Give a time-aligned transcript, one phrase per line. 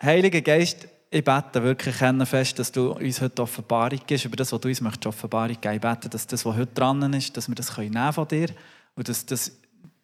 [0.00, 4.60] Heiliger Geist, ich bete wirklich fest, dass du uns heute Offenbarung gibst, über das, was
[4.60, 5.74] du uns möchtest, Offenbarung geben.
[5.76, 8.48] Ich bete, dass das, was heute dran ist, dass wir das nehmen von dir
[8.96, 9.52] und dass das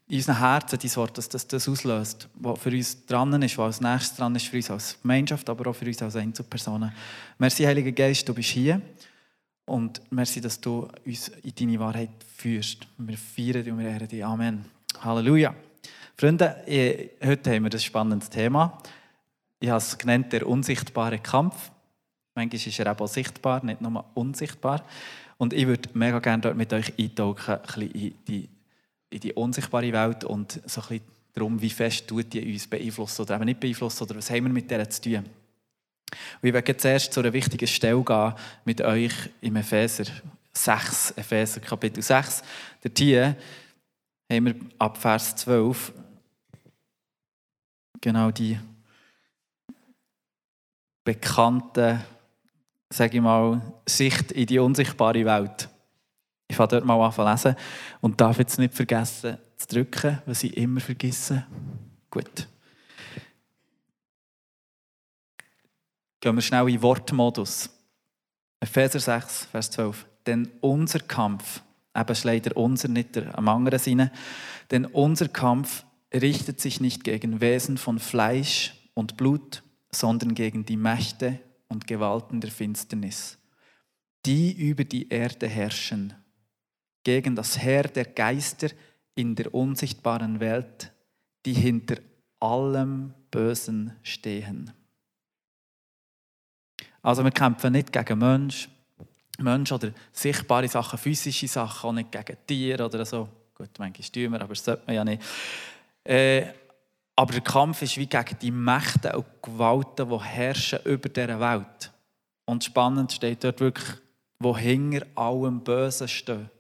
[0.07, 3.81] in unseren Herzen, dein Wort, dass das das auslöst, was für uns dran ist, was
[3.81, 6.93] als nächstes dran ist, für uns als Gemeinschaft, aber auch für uns als Einzelpersonen.
[7.39, 8.81] Merci, Heiliger Geist, du bist hier
[9.67, 12.87] und merci, dass du uns in deine Wahrheit führst.
[12.99, 14.25] Wir feiern und wir ehren dich.
[14.25, 14.65] Amen.
[15.01, 15.55] Halleluja.
[16.17, 16.57] Freunde,
[17.25, 18.81] heute haben wir ein spannendes Thema.
[19.61, 21.71] Ich habe es genannt, der unsichtbare Kampf.
[22.35, 24.85] Manchmal ist er auch sichtbar, nicht nur unsichtbar.
[25.37, 28.49] Und ich würde mega gerne dort mit euch eintauchen, ein in die,
[29.11, 31.05] in die unsichtbare Welt und so ein bisschen
[31.35, 34.53] darum, wie fest tut die uns beeinflussen oder eben nicht beeinflussen oder was haben wir
[34.53, 35.17] mit der zu tun.
[35.17, 38.35] Und ich werde zuerst zu einer wichtigen Stelle gehen
[38.65, 40.05] mit euch im Epheser
[40.53, 42.43] 6, Epheser Kapitel 6.
[42.83, 43.37] Der hier
[44.31, 45.93] haben wir ab Vers 12
[48.01, 48.59] genau die
[51.05, 52.05] bekannte,
[52.91, 55.69] sage ich mal, Sicht in die unsichtbare Welt.
[56.49, 57.57] Ich fange dort mal an zu lesen
[58.01, 61.47] und darf jetzt nicht vergessen zu drücken, was ich immer vergesse.
[62.11, 62.49] Gut.
[66.21, 67.71] Gehen wir schnell in Wortmodus.
[68.61, 70.07] Epheser 6, Vers 12.
[70.27, 71.63] Denn unser Kampf,
[71.97, 74.13] eben leider unser, nicht der am anderen Sinne,
[74.71, 80.77] denn unser Kampf richtet sich nicht gegen Wesen von Fleisch und Blut, sondern gegen die
[80.77, 83.39] Mächte und Gewalten der Finsternis,
[84.27, 86.15] die über die Erde herrschen,
[87.05, 88.69] gegen das Heer der Geister
[89.15, 90.93] in der unsichtbaren Welt,
[91.47, 91.97] die hinter
[92.39, 94.73] allem Bösen stehen.
[97.03, 98.69] Also wir kämpfen nicht gegen Mensch,
[99.39, 103.29] Mensch oder sichtbare Sachen, physische Sachen, auch nicht gegen Tiere oder so.
[103.55, 105.23] Gut, manchmal tun wir, aber das sollte man ja nicht.
[106.05, 106.47] Äh,
[107.17, 111.93] aber der Kampf ist wie gegen die Mächte und Gewalten, die herrschen über dieser Welt.
[112.47, 113.89] Und spannend steht dort wirklich,
[114.39, 116.51] wo hinter allem Bösen stehen.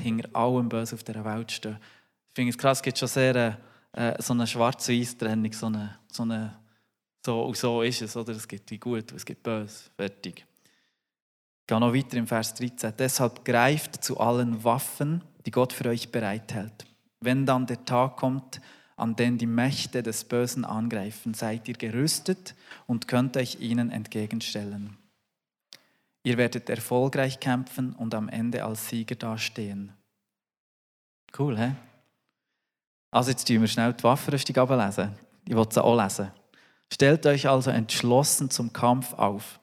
[0.00, 1.78] Hinter allem Bösen auf dieser Welt stehen.
[1.80, 3.58] Ich finde es krass, es gibt schon sehr
[3.92, 6.62] äh, so eine schwarze Eistrennung, so eine, so eine
[7.24, 8.32] so, so ist es, oder?
[8.32, 10.44] Es gibt die gut, es gibt böse, fertig.
[11.60, 12.94] Ich gehe noch weiter im Vers 13.
[12.98, 16.84] Deshalb greift zu allen Waffen, die Gott für euch bereithält.
[17.20, 18.60] Wenn dann der Tag kommt,
[19.02, 22.54] an den die Mächte des Bösen angreifen, seid ihr gerüstet
[22.86, 24.96] und könnt euch ihnen entgegenstellen.
[26.22, 29.92] Ihr werdet erfolgreich kämpfen und am Ende als Sieger dastehen.
[31.36, 31.74] Cool, hä?
[33.10, 35.14] Also jetzt tun wir schnell die Waffenrüstung ablesen.
[35.48, 36.30] Ich will sie auch lesen.
[36.92, 39.58] Stellt euch also entschlossen zum Kampf auf.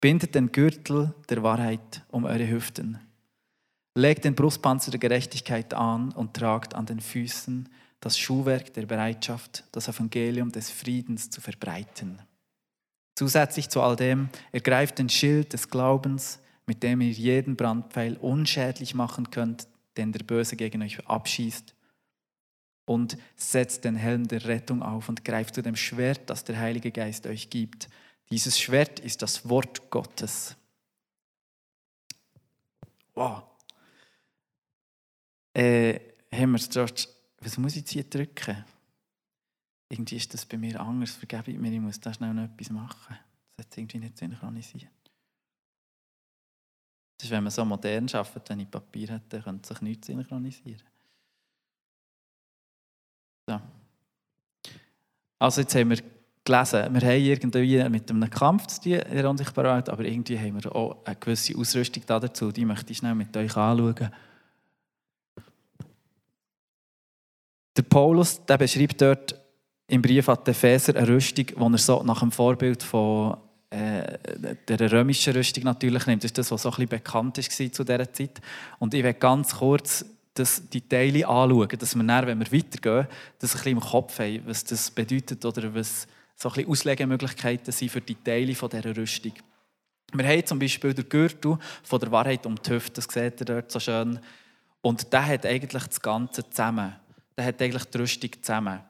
[0.00, 3.00] Bindet den Gürtel der Wahrheit um eure Hüften.
[3.94, 7.68] Legt den Brustpanzer der Gerechtigkeit an und tragt an den Füßen
[8.00, 12.22] das Schuhwerk der Bereitschaft, das Evangelium des Friedens zu verbreiten.
[13.16, 18.94] Zusätzlich zu all dem ergreift den Schild des Glaubens, mit dem ihr jeden Brandpfeil unschädlich
[18.94, 19.66] machen könnt,
[19.96, 21.74] den der Böse gegen euch abschießt.
[22.84, 26.92] Und setzt den Helm der Rettung auf und greift zu dem Schwert, das der Heilige
[26.92, 27.88] Geist euch gibt.
[28.30, 30.56] Dieses Schwert ist das Wort Gottes.
[33.14, 33.42] Wow.
[35.54, 35.98] Äh,
[36.32, 37.08] haben dort
[37.40, 38.64] was muss ich jetzt hier drücken?
[39.88, 41.12] Irgendwie ist das bei mir anders.
[41.12, 43.16] Vergebe ich mir, ich muss da schnell noch etwas machen.
[43.56, 44.90] Das hat irgendwie nicht synchronisiert.
[47.16, 50.82] Das ist, wenn man so modern arbeitet, wenn ich Papier hätte, könnte sich nichts synchronisieren.
[53.48, 53.60] So.
[55.38, 55.98] Also jetzt haben wir
[56.44, 60.62] gelesen, wir haben irgendwie mit einem Kampf zu tun der unsichtbaren Welt, aber irgendwie haben
[60.62, 62.52] wir auch eine gewisse Ausrüstung dazu.
[62.52, 64.10] Die möchte ich schnell mit euch anschauen.
[67.78, 69.36] Der Paulus der beschreibt dort
[69.86, 73.36] im Brief an die Epheser eine Rüstung, die er so nach dem Vorbild von
[73.70, 74.18] äh,
[74.66, 76.24] der römischen Rüstung natürlich nimmt.
[76.24, 78.40] Das ist das, was so ein bisschen bekannt war zu dieser Zeit.
[78.80, 83.06] Und ich werde ganz kurz das, die Teile anschauen, dass wir dann, wenn wir weitergehen,
[83.38, 87.92] das ein bisschen im Kopf haben, was das bedeutet oder was so ein Auslegemöglichkeiten sind
[87.92, 89.34] für die Teile dieser Rüstung.
[90.12, 93.46] Wir haben zum Beispiel den Gürtel von der Wahrheit um die Hüfte, das seht ihr
[93.46, 94.18] dort so schön.
[94.80, 96.96] Und der hat eigentlich das Ganze zusammen
[97.38, 98.80] der hat eigentlich die Rüstung zusammen.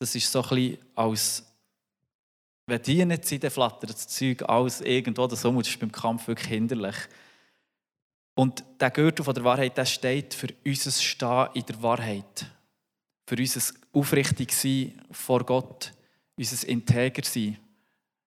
[0.00, 1.44] Das ist so ein bisschen als,
[2.66, 6.48] wenn die nicht sind, dann flattert das Zeug alles irgendwo, das ist beim Kampf wirklich
[6.48, 6.96] hinderlich.
[8.34, 12.46] Und der Gürtel von der Wahrheit, der steht für unser Stehen in der Wahrheit.
[13.28, 15.92] Für unser aufrichtig sein vor Gott,
[16.36, 17.58] unser integer sein.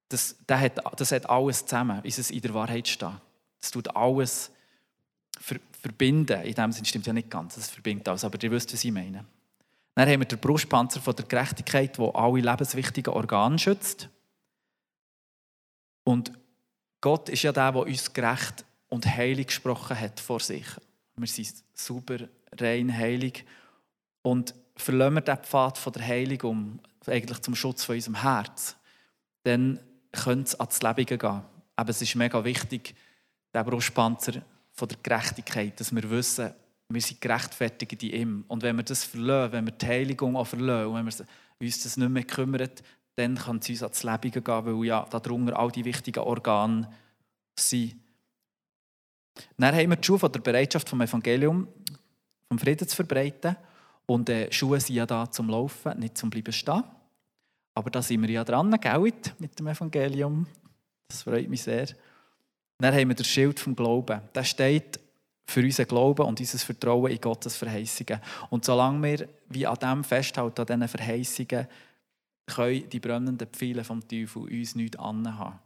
[0.07, 3.19] Das, das, hat, das hat alles zusammen, unser in der Wahrheit stehen.
[3.59, 4.49] Das tut alles
[5.41, 6.41] ver, verbinden.
[6.41, 8.91] In dem Sinne stimmt ja nicht ganz, das verbindet alles, aber ihr wisst, was ich
[8.91, 9.23] meine.
[9.93, 14.09] Dann haben wir den Brustpanzer von der Gerechtigkeit, der alle lebenswichtigen Organe schützt.
[16.03, 16.31] Und
[17.01, 20.65] Gott ist ja der, der uns gerecht und heilig gesprochen hat vor sich.
[21.17, 22.17] Wir sind sauber,
[22.59, 23.45] rein, heilig.
[24.23, 28.75] Und verlassen wir den Pfad von der Heiligung eigentlich zum Schutz von unserem Herz,
[29.43, 29.79] dann
[30.11, 31.41] könnte es ans Leben gehen.
[31.75, 32.95] Aber es ist mega wichtig,
[33.53, 34.41] der Brustpanzer
[34.75, 36.53] von der Gerechtigkeit, dass wir wissen,
[36.89, 38.45] wir sind gerechtfertigt in ihm.
[38.47, 41.25] Und wenn wir das verlassen, wenn wir die Heiligung auch verlassen und wenn wir
[41.67, 42.69] uns das nicht mehr kümmern,
[43.15, 46.91] dann kann es uns ans Leben gehen, weil ja darunter all die wichtigen Organe
[47.57, 47.95] sind.
[49.57, 51.67] Dann haben wir die Schuhe von der Bereitschaft vom Evangelium,
[52.47, 53.55] vom Frieden zu verbreiten.
[54.05, 56.83] Und äh, Schuhe sind ja da zum Laufen, nicht zum Bleiben stehen.
[57.73, 60.47] Aber da sind wir ja dran, gell, mit dem Evangelium.
[61.07, 61.87] Das freut mich sehr.
[62.77, 64.21] Dann haben wir das Schild vom Glauben.
[64.33, 64.99] Das steht
[65.47, 68.19] für unseren Glauben und unser Vertrauen in Gottes Verheißungen.
[68.49, 71.67] Und solange wir wie an dem festhalten, an diesen Verheißungen,
[72.47, 75.59] können die brennenden Pfeile vom Teufel uns nichts anhaben.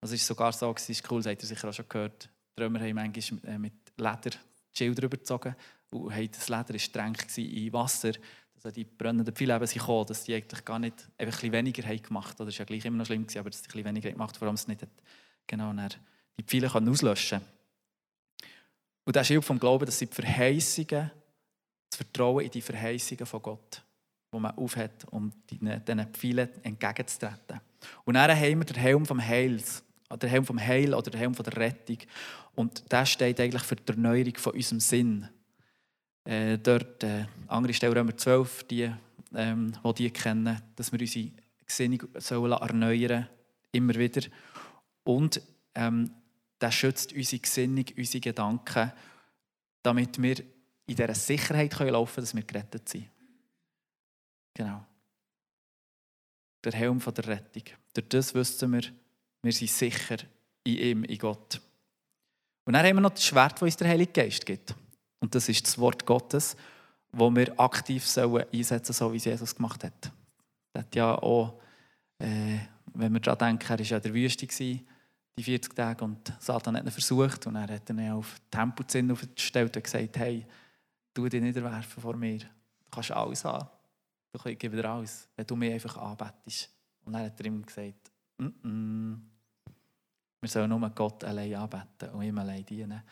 [0.00, 2.28] Das ist sogar so, das ist cool, das habt ihr sicher auch schon gehört.
[2.56, 5.54] Die Römer haben manchmal mit Leder die Schilder übergezogen
[5.90, 8.12] und das Leder war streng in Wasser.
[8.54, 12.02] Also die brennenden Pfeile eben sind gekommen, dass die eigentlich gar nicht ein weniger haben
[12.02, 12.46] gemacht haben.
[12.46, 14.48] Das war ja gleich immer noch schlimm, aber dass die ein weniger gemacht haben, vor
[14.48, 14.86] allem es nicht
[15.46, 15.72] genau
[16.38, 17.40] die Pfeile auslöschen
[19.04, 21.10] Und das Schild vom Glauben, das sind die Verheißungen,
[21.90, 23.82] das Vertrauen in die Verheißungen von Gott,
[24.30, 27.60] wo man aufhat, um diesen Pfeilen entgegenzutreten.
[28.04, 31.34] Und dann haben wir den Helm vom Heils, der Helm vom Heil oder der Helm
[31.34, 31.98] von der Rettung.
[32.54, 35.28] Und das steht eigentlich für die Erneuerung von unserem Sinn.
[36.24, 38.92] Äh, dort, äh, andere Stelle Römer 12, die,
[39.34, 41.30] ähm, die kennen, dass wir unsere
[41.64, 43.26] Gesinnung sollen
[43.72, 44.22] immer wieder.
[45.04, 45.40] Und
[45.74, 46.10] ähm,
[46.60, 48.92] das schützt unsere Gesinnung, unsere Gedanken,
[49.82, 50.38] damit wir
[50.86, 53.08] in dieser Sicherheit laufen können, dass wir gerettet sind.
[54.54, 54.84] Genau.
[56.62, 57.62] Der Helm von der Rettung.
[57.94, 58.82] Durch das wissen wir,
[59.42, 60.16] wir sind sicher
[60.64, 61.60] in ihm, in Gott.
[62.66, 64.74] Und dann haben wir noch das Schwert, das uns der Heilige Geist gibt.
[65.20, 66.56] Und das ist das Wort Gottes,
[67.12, 70.12] das wir aktiv einsetzen sollen, so wie es Jesus gemacht hat.
[70.74, 71.58] Er hat ja auch,
[72.18, 72.58] äh,
[72.92, 74.46] wenn wir daran denken, er war ja in der Wüste,
[75.38, 77.46] die 40 Tage, und Satan hat ihn versucht.
[77.46, 80.46] Und er hat ihn auf Tempozinn aufgestellt und gesagt, hey,
[81.14, 82.38] tu dich niederwerfen vor mir.
[82.38, 82.46] Du
[82.90, 83.68] kannst alles haben.
[84.32, 86.70] Ich gebe dir alles, wenn du mich einfach anbetest.
[87.04, 89.18] Und dann hat er ihm gesagt, mm -mm.
[90.40, 93.02] wir sollen nur Gott allein anbeten und ihm allein dienen.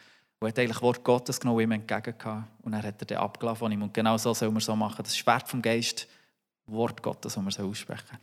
[0.40, 2.44] Und er hat eigentlich Wort Gottes genau ihm entgegengehauen.
[2.62, 3.82] Und dann hat er den abgelassen von ihm.
[3.82, 5.02] Und genau so soll man so machen.
[5.02, 6.06] Das Schwert vom Geist,
[6.66, 8.18] Wort Gottes, das wir aussprechen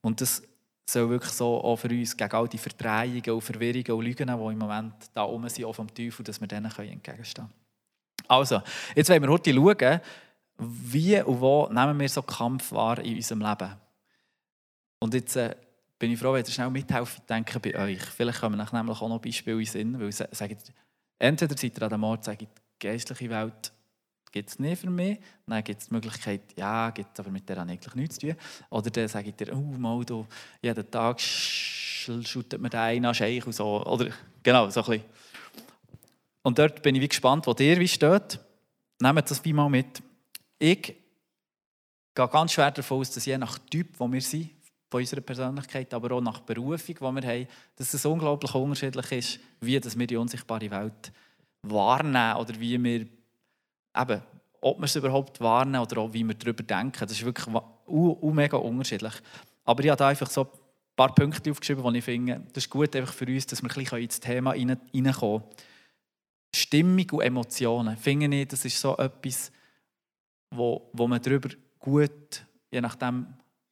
[0.00, 0.42] Und das
[0.90, 4.32] soll wirklich so auch für uns gegen all die Verdrehungen und Verwirrungen und Lügen, die
[4.32, 7.52] im Moment da oben sind, auch vom Teufel, dass wir denen entgegenstehen können.
[8.26, 8.62] Also,
[8.94, 10.00] jetzt wollen wir heute schauen,
[10.58, 13.76] wie und wo nehmen wir so Kampf wahr in unserem Leben.
[14.98, 15.54] Und jetzt äh,
[15.98, 18.02] bin ich froh, wenn ihr schnell mithelfen denken bei euch.
[18.02, 20.72] Vielleicht kommen wir nämlich auch noch Beispiele in den Sinn, weil sagt,
[21.18, 22.48] Entweder seid ihr an dem Ort sagt, die
[22.78, 23.72] geistliche Welt
[24.30, 25.18] gibt es nicht für mich.
[25.46, 28.36] Dann gibt es die Möglichkeit, ja, gibt aber mit der eigentlich nichts zu tun.
[28.70, 30.26] Oder dann sagt ihr, oh, mal, du,
[30.62, 33.84] jeden Tag schüttet man den einen an Scheich und so.
[33.86, 34.10] Oder,
[34.42, 35.04] genau, so ein bisschen.
[36.42, 38.40] Und dort bin ich wie gespannt, wo ihr wie steht.
[39.00, 40.02] Nehmt das wie mal mit.
[40.58, 44.50] Ich gehe ganz schwer davon aus, dass je nach Typ, wo wir sind,
[44.90, 49.40] von unserer Persönlichkeit, aber auch nach Berufung, die wir haben, dass es unglaublich unterschiedlich ist,
[49.60, 51.12] wie wir die unsichtbare Welt
[51.62, 53.06] wahrnehmen oder wie wir,
[53.98, 54.22] eben,
[54.60, 57.00] ob wir es überhaupt wahrnehmen oder auch wie wir darüber denken.
[57.00, 57.46] Das ist wirklich
[58.22, 59.14] mega unterschiedlich.
[59.64, 60.50] Aber ich habe da einfach so ein
[60.96, 63.74] paar Punkte aufgeschrieben, die ich finde, das ist gut einfach für uns, dass wir ein
[63.74, 65.42] bisschen ins Thema reinkommen
[66.54, 69.52] Stimmung und Emotionen, finde ich, das ist so etwas,
[70.50, 73.26] wo, wo man darüber gut, je nachdem,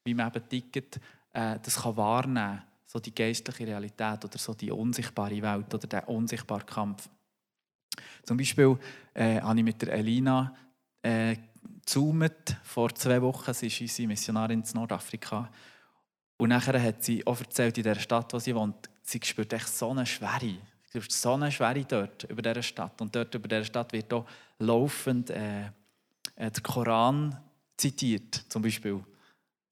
[0.04, 1.00] wie man eben tickt,
[1.32, 6.08] äh, das kann wahrnehmen so die geistliche Realität oder so die unsichtbare Welt oder der
[6.08, 7.08] unsichtbare Kampf.
[8.22, 8.78] Zum Beispiel
[9.14, 10.54] äh, habe ich mit der Elina
[11.02, 11.36] äh,
[12.64, 13.54] vor zwei Wochen.
[13.54, 15.50] Sie ist unsere Missionarin in Nordafrika.
[16.38, 19.68] Und nachher hat sie auch erzählt, in der Stadt, wo sie wohnt, sie spürt echt
[19.68, 20.56] so eine Schwere.
[20.84, 23.00] Sie spürt so eine Schwere dort, über dieser Stadt.
[23.00, 24.26] Und dort über dieser Stadt wird auch
[24.58, 25.66] laufend äh,
[26.36, 27.38] äh der Koran
[27.76, 29.02] zitiert, zum Beispiel.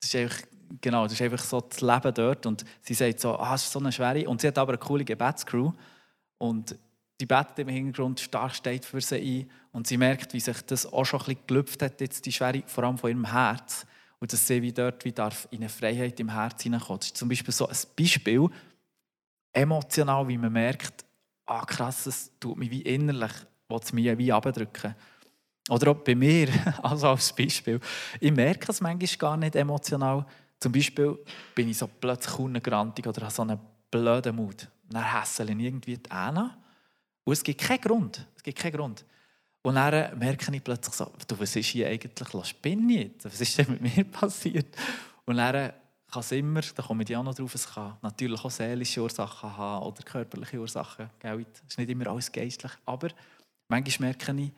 [0.00, 0.42] Das ist einfach,
[0.80, 2.46] genau, das ist einfach so das Leben dort.
[2.46, 4.28] Und sie sagt so, ah, es ist so eine schwere.
[4.28, 5.72] Und sie hat aber eine coole Gebetscrew.
[6.38, 6.78] Und
[7.20, 9.50] die betet im Hintergrund stark steht für sie ein.
[9.72, 12.62] Und sie merkt, wie sich das auch schon ein bisschen gelüpft hat, jetzt die Schwere,
[12.66, 13.86] vor allem von ihrem Herz.
[14.18, 17.00] Und dass sie wie dort wie darf in eine Freiheit im Herz hineinkommen.
[17.00, 18.48] Das ist zum Beispiel so ein Beispiel,
[19.52, 21.04] emotional, wie man merkt,
[21.46, 23.32] ah krass, es tut mich wie innerlich,
[23.68, 24.94] es mich wie abdrücken.
[25.70, 26.48] Oder auch bei mir,
[26.82, 27.80] also als Beispiel.
[28.20, 30.26] Ich merke es manchmal gar nicht emotional.
[30.60, 31.18] Zum Beispiel
[31.54, 33.58] bin ich so plötzlich unegrantig oder habe so einen
[33.90, 34.68] blöden Mut.
[34.90, 36.58] Dann hässle ich irgendwie die Anna.
[37.24, 38.26] Und es gibt keinen Grund.
[38.36, 39.04] Es gibt keinen Grund.
[39.62, 43.56] Und dann merke ich plötzlich so, du, was ist hier eigentlich, lass spinne Was ist
[43.56, 44.76] denn mit mir passiert?
[45.24, 45.72] Und dann
[46.10, 49.56] kann es immer, da komme ich auch noch drauf, es kann natürlich auch seelische Ursachen
[49.56, 51.08] haben oder körperliche Ursachen.
[51.22, 52.72] Es ist nicht immer alles geistlich.
[52.84, 53.08] Aber
[53.68, 54.52] manchmal merke ich,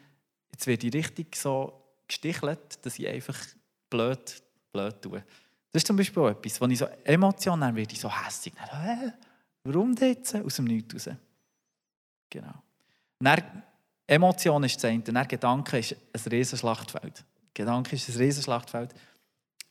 [0.50, 1.72] jetzt werde ich richtig so
[2.08, 3.38] gestichelt, dass ich einfach
[3.88, 4.42] blöd,
[4.72, 5.22] blöd tue.
[5.72, 8.54] Das ist zum Beispiel auch etwas, wenn ich so emotional werde, ich so hässlich.
[8.70, 9.12] Dann,
[9.62, 10.34] warum jetzt?
[10.34, 11.14] Aus dem Nichts raus.
[12.30, 12.54] Genau.
[13.18, 13.62] Dann,
[14.06, 17.24] Emotion ist das eine, dann Gedanke ist ein Riesenschlachtfeld.
[17.52, 18.94] Gedanke ist ein Riesenschlachtfeld.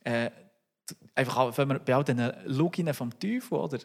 [0.03, 0.31] Äh,
[1.13, 3.79] einfach, wenn wir bei all diesen Loginen vom Teufel, oder?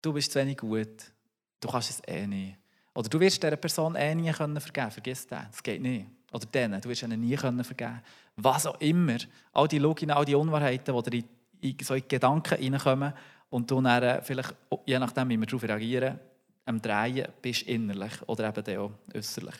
[0.00, 1.12] Du bist zu wenig gut,
[1.60, 2.56] du kannst es eh nicht.
[2.94, 6.06] Oder du wirst dieser Person eh nie können vergeben vergiss das, das geht nicht.
[6.32, 8.02] Oder denen, du wirst ihnen nie können vergeben
[8.36, 9.18] Was auch immer,
[9.52, 11.18] all die Loginen, all die Unwahrheiten, die
[11.60, 13.12] in, in so Gedanken reinkommen
[13.50, 14.54] und du dann vielleicht,
[14.86, 16.18] je nachdem, wie wir darauf reagieren,
[16.64, 19.56] am Drehen bist innerlich oder eben auch äußerlich.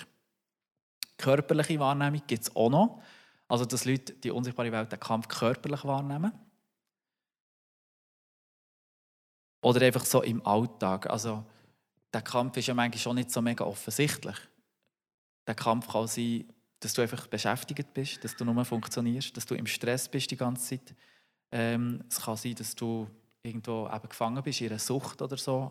[1.17, 3.03] Körperliche Wahrnehmung gibt es auch noch.
[3.49, 6.33] Also, dass Leute die unsichtbare Welt, den Kampf körperlich wahrnehmen.
[9.63, 11.09] Oder einfach so im Alltag.
[11.09, 11.45] Also,
[12.13, 14.37] der Kampf ist ja manchmal schon nicht so mega offensichtlich.
[15.47, 16.45] Der Kampf kann sein,
[16.81, 20.37] dass du einfach beschäftigt bist, dass du nur funktionierst, dass du im Stress bist die
[20.37, 20.95] ganze Zeit.
[21.51, 23.09] Ähm, es kann sein, dass du
[23.43, 25.71] irgendwo eben gefangen bist in einer Sucht oder so.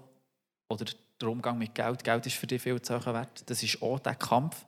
[0.70, 0.86] Oder
[1.24, 2.04] der Umgang mit Geld.
[2.04, 3.50] Geld ist für dich viel zu wert.
[3.50, 4.66] Das ist auch der Kampf.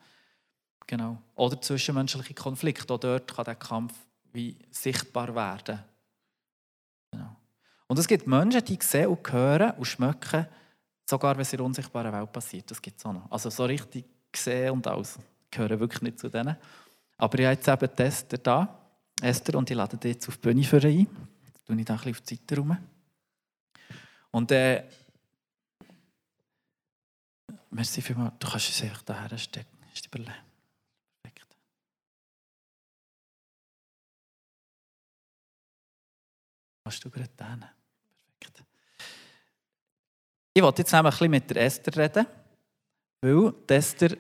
[0.88, 1.22] Genau.
[1.36, 2.94] Oder zwischenmenschliche Konflikte.
[2.94, 3.94] Auch dort kann der Kampf
[4.34, 5.84] wie sichtbar werden.
[7.12, 7.36] Genau.
[7.88, 10.48] Und es gibt Menschen, die sehen und hören und schmecken,
[11.06, 12.70] sogar wenn es in der unsichtbaren Welt passiert.
[12.70, 13.32] Das gibt es auch noch.
[13.32, 15.18] Also so richtig sehen und alles.
[15.46, 16.58] Ich gehöre wirklich nicht zu denen.
[17.18, 18.82] Aber ich habe jetzt eben Esther da.
[19.22, 21.08] Esther, und ich lade dich jetzt auf die Bühne für ein.
[21.66, 22.78] Da ich ein bisschen auf die Seite rum.
[24.32, 24.84] Und äh,
[27.76, 28.34] merci vielmals.
[28.40, 29.78] Du kannst es einfach da herstecken.
[29.94, 30.34] Ist überlegen.
[31.22, 31.58] Perfekt.
[36.84, 37.66] Kannst du gerade hin?
[38.40, 38.64] Perfekt.
[40.54, 42.26] Ich wollte jetzt ein bisschen mit der Esther reden,
[43.22, 44.18] weil die Esther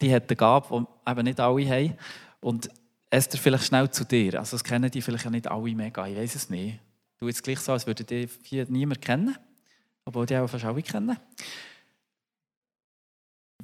[0.00, 1.96] die hat eine Gabe, die eben nicht alle haben.
[2.40, 2.68] Und
[3.10, 4.38] Esther, vielleicht schnell zu dir.
[4.38, 6.06] Also, das kennen die vielleicht auch nicht alle mega.
[6.06, 6.80] Ich weiß es nicht.
[7.18, 8.28] Du jetzt gleich so, als würde die
[8.68, 9.36] niemand kennen,
[10.04, 11.16] obwohl die auch fast alle kennen.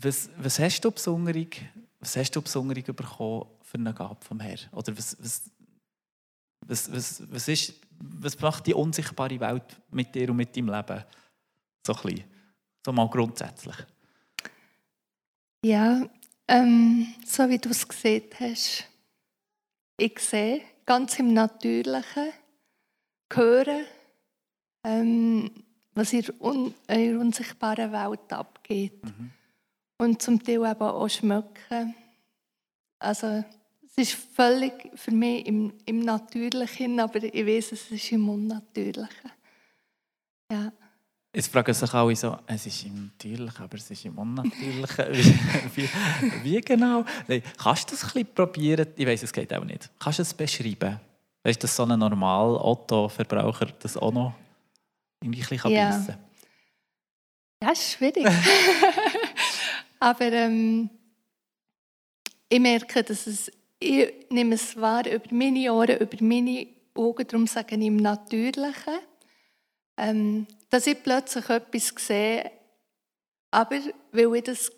[0.03, 1.47] Was, was hast du besonders,
[1.99, 4.59] was hast du besonders bekommen für eine Gabe vom Herrn?
[4.73, 5.51] Oder was, was,
[6.67, 11.05] was, was, was, ist, was macht die unsichtbare Welt mit dir und mit deinem Leben
[11.87, 12.25] so klein?
[12.85, 13.77] So mal grundsätzlich.
[15.65, 16.09] Ja,
[16.49, 18.89] ähm, so wie du es gesehen hast.
[19.99, 22.33] Ich sehe ganz im Natürlichen,
[23.31, 23.83] höre,
[24.87, 25.51] ähm,
[25.93, 29.05] was in un in der unsichtbaren Welt abgeht.
[29.05, 29.33] Mhm
[30.01, 31.95] und zum Teil eben auch schmecken.
[32.99, 33.45] Also
[33.85, 39.31] es ist völlig für mich im, im Natürlichen, aber ich weiß, es ist im Unnatürlichen.
[40.51, 40.73] Ja.
[41.33, 45.05] Jetzt fragen sich alle so, es ist im Natürlichen, aber es ist im Unnatürlichen.
[45.75, 45.89] wie,
[46.43, 47.05] wie, genau?
[47.29, 48.87] Nein, kannst du das ein bisschen probieren?
[48.97, 49.91] Ich weiß, es geht auch nicht.
[49.99, 50.99] Kannst du es beschreiben?
[51.45, 54.35] Weißt du, dass so ein normal Otto-Verbraucher das auch noch
[55.23, 55.91] irgendwie ein bisschen ja.
[55.91, 56.19] beißen kann?
[57.63, 58.27] Ja, das ist schwierig.
[60.01, 60.91] Aber ähm,
[62.49, 67.47] ich merke, dass es, ich nehme es wahr über meine Ohren, über meine Augen, darum
[67.47, 68.99] sage ich im Natürlichen,
[69.97, 72.51] ähm, dass ich plötzlich etwas sehe,
[73.51, 73.77] aber
[74.13, 74.73] weil ich das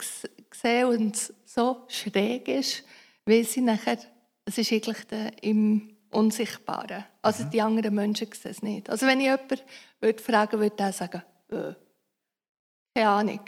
[0.52, 2.84] sehe und so schräg ist,
[3.24, 3.98] weiß ich nachher,
[4.44, 4.98] es ist eigentlich
[5.42, 7.04] im Unsichtbaren.
[7.22, 7.50] Also mhm.
[7.50, 8.90] die anderen Menschen sehen es nicht.
[8.90, 9.60] Also wenn ich jemanden
[10.00, 11.74] würde fragen würde, würde er sagen, äh,
[12.94, 13.40] keine Ahnung.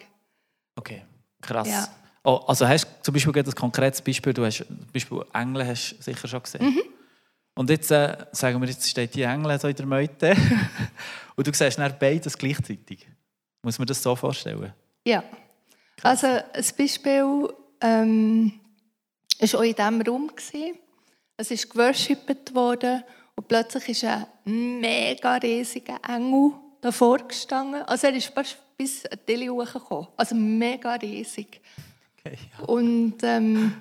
[0.76, 1.02] Okay.
[1.46, 1.68] Krass.
[1.68, 1.88] Ja.
[2.22, 6.02] Oh, also hast du zum Beispiel ein konkretes Beispiel, du hast zum Beispiel Engel hast
[6.02, 6.64] sicher schon gesehen.
[6.64, 6.82] Mhm.
[7.54, 10.34] Und jetzt äh, sagen wir, jetzt steht die Engel so in der Meute
[11.36, 13.06] und du siehst dann beides gleichzeitig.
[13.62, 14.72] Muss man das so vorstellen?
[15.06, 15.22] Ja.
[15.96, 16.24] Krass.
[16.24, 17.48] Also ein Beispiel
[17.80, 18.60] ähm,
[19.40, 20.28] war auch in diesem Raum.
[20.28, 20.78] Gewesen.
[21.36, 23.04] Es ist geworshippet worden
[23.36, 24.26] und plötzlich ist ein
[24.80, 27.82] mega riesiger Engel davor gestanden.
[27.82, 30.08] Also er ist fast bis die hochgekommen.
[30.16, 31.60] Also mega riesig.
[32.18, 32.64] Okay, ja.
[32.66, 33.74] Und ähm,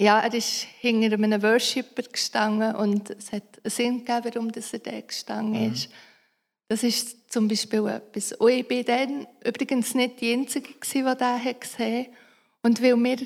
[0.00, 4.78] ja, er ist hinter einem Worshipper gestanden und es hat einen Sinn gegeben, warum er
[4.78, 5.72] da gestanden mhm.
[5.72, 5.90] ist.
[6.68, 8.32] Das ist zum Beispiel etwas.
[8.32, 12.06] Und ich war dann übrigens nicht die Einzige, die das gesehen hat.
[12.62, 13.18] Und weil wir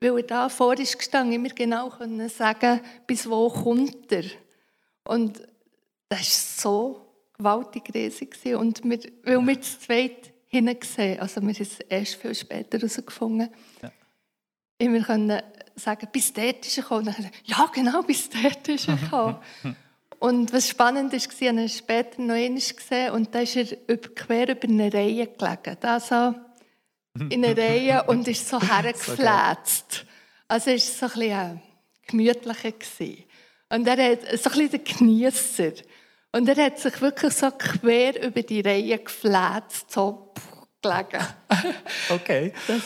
[0.00, 4.24] weil er da vor ist gestanden, immer genau können sagen, bis wo kommt er.
[5.04, 5.42] Und
[6.08, 6.18] das
[6.64, 7.07] war so
[7.38, 8.36] gewaltig riesig.
[8.56, 13.50] Und wir, weil wir zu zweit hingesehen also wir haben es erst viel später herausgefunden,
[13.82, 13.92] ja.
[14.78, 15.42] immer können
[15.76, 17.14] sagen, bis dort ist er gekommen.
[17.44, 19.36] Ja, genau, bis dort ist er gekommen.
[20.18, 23.98] und was spannend war, ich habe ihn später noch einmal gesehen und da ist er
[23.98, 25.76] quer über eine Reihe gelegen.
[25.80, 26.34] Da so
[27.28, 30.06] in einer Reihe und ist so hergeflätzt.
[30.48, 31.62] Also es war so ein bisschen
[32.06, 33.24] gemütlicher.
[33.70, 35.72] Und er hat so ein bisschen der Genießer.
[36.38, 40.32] Und er hat sich wirklich so quer über die Reihe geflätzt, so
[40.80, 41.26] gelegen.
[42.10, 42.52] okay.
[42.68, 42.82] Das,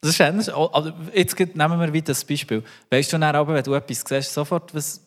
[0.00, 0.48] das ist anders.
[0.48, 2.64] Also jetzt nehmen wir wieder das Beispiel.
[2.90, 5.00] Weißt du dann aber, wenn du etwas siehst, sofort, was,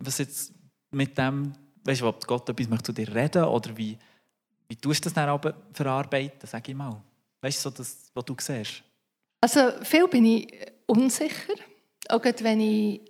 [0.00, 0.52] was jetzt
[0.90, 1.52] mit dem,
[1.84, 3.96] weißt du, ob Gott etwas möchte zu dir reden oder wie,
[4.66, 7.00] wie tust du das dann aber verarbeiten, sag ich mal.
[7.40, 8.82] Weißt du, so das, was du siehst?
[9.40, 10.52] Also viel bin ich
[10.86, 11.54] unsicher,
[12.08, 13.02] auch wenn ich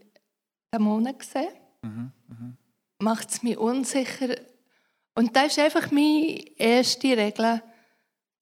[0.70, 1.48] Dämonen sehe.
[1.80, 2.63] Mhm, mh
[2.98, 4.36] macht es mich unsicher.
[5.14, 7.62] Und das ist einfach meine erste Regel.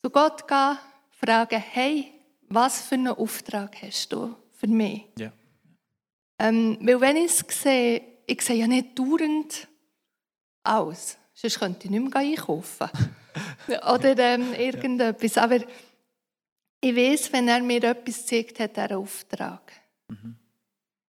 [0.03, 0.79] Zu Gott gehen,
[1.11, 2.13] fragen, hey,
[2.49, 5.07] was für einen Auftrag hast du für mich?
[5.19, 5.33] Ja.
[6.39, 9.69] Ähm, weil wenn ich es sehe, ich sehe ja nicht dauernd
[10.65, 11.17] aus.
[11.35, 12.89] Sonst könnte ich nicht mehr einkaufen.
[13.69, 15.39] Oder ähm, irgendetwas.
[15.39, 15.59] Aber
[16.81, 19.73] ich weiß, wenn er mir etwas zeigt, hat er einen Auftrag.
[20.09, 20.37] Mhm.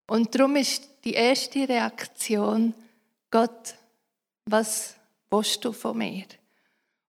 [0.08, 2.74] Und darum ist die erste Reaktion,
[3.34, 3.74] Gott,
[4.46, 4.96] was
[5.32, 6.28] willst du von mir?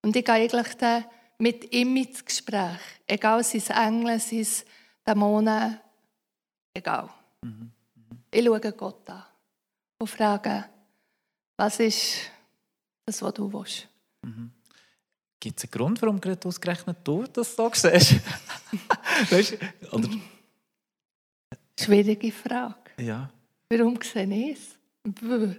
[0.01, 1.03] Und ich gehe eigentlich dann
[1.37, 2.79] mit ihm ins Gespräch.
[3.05, 4.65] Egal, sind es Engel, sind es
[5.05, 5.81] Dämonen,
[6.73, 7.09] egal.
[7.41, 7.73] Mhm.
[7.95, 8.19] Mhm.
[8.31, 9.25] Ich schaue Gott an
[9.99, 10.63] und frage,
[11.57, 12.31] was ist
[13.05, 13.89] das, was du willst?
[14.21, 14.49] Mhm.
[15.41, 18.15] Gibt es einen Grund, warum gerade ausgerechnet du das so siehst?
[19.29, 19.57] weißt,
[19.91, 20.09] oder?
[21.77, 22.91] Schwierige Frage.
[22.97, 23.29] Ja.
[23.69, 24.82] Warum sehe ich es?
[25.03, 25.57] Mhm.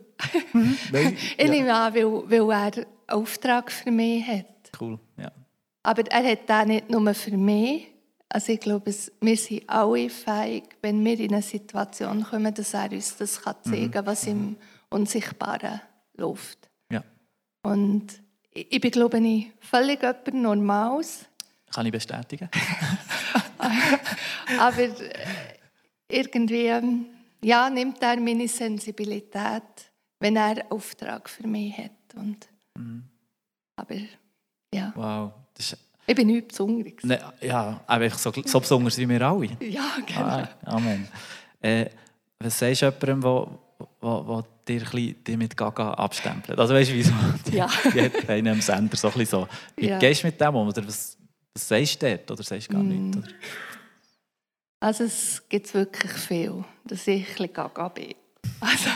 [1.36, 4.46] ich nehme an, weil, weil er einen Auftrag für mich hat.
[4.80, 5.30] Cool, ja.
[5.82, 7.88] Aber er hat den nicht nur für mich.
[8.28, 12.90] Also ich glaube, wir sind alle fähig, wenn wir in eine Situation kommen, dass er
[12.90, 13.70] uns das kann mhm.
[13.70, 14.56] zeigen kann, was im
[14.88, 15.80] Unsichtbaren
[16.16, 16.70] läuft.
[16.90, 17.04] Ja.
[17.62, 18.06] Und
[18.52, 21.26] ich, bin, glaube ich, völlig jemand Normales.
[21.72, 22.48] Kann ich bestätigen.
[24.58, 24.90] Aber äh,
[26.08, 27.06] irgendwie ähm,
[27.44, 32.14] ja, nimmt er meine Sensibilität, wenn er einen Auftrag für mich hat.
[32.16, 33.04] Und, mhm.
[33.76, 33.96] Aber
[34.74, 34.92] ja.
[34.96, 35.32] Wow.
[35.58, 35.76] Ist,
[36.06, 37.02] ich bin nichts Besonderes.
[37.02, 39.48] Ne, ja, einfach so, so besonders wie wir alle.
[39.60, 40.20] Ja, genau.
[40.20, 41.08] Ah, Amen.
[41.60, 41.86] Äh,
[42.38, 43.48] was sagst du jemandem, der
[44.00, 46.58] wo, wo dir, dir mit Gaga abstempelt?
[46.58, 47.12] Also weißt du, wieso?
[47.46, 47.68] Die, ja.
[47.94, 49.48] die hat einen am Sender so, so.
[49.76, 49.98] Wie ja.
[49.98, 50.68] gehst du mit dem um?
[50.68, 51.16] Oder was,
[51.52, 52.30] was sagst du dort?
[52.30, 52.88] Oder sagst du gar mm.
[52.88, 53.16] nichts?
[53.18, 53.28] Oder?
[54.84, 58.14] Also es gibt wirklich viel, dass ich ein gaga bin.
[58.60, 58.90] Also,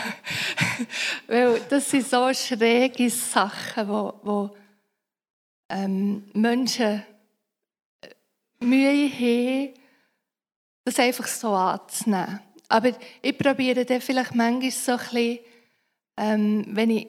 [1.27, 4.55] weil das sind so schräge Sachen, wo, wo
[5.67, 7.03] ähm, Menschen
[8.01, 8.09] äh,
[8.59, 9.73] Mühe haben,
[10.85, 12.39] das einfach so anzunehmen.
[12.67, 12.91] Aber
[13.23, 15.39] ich probiere dann vielleicht manchmal so ein bisschen,
[16.17, 17.07] ähm, wenn ich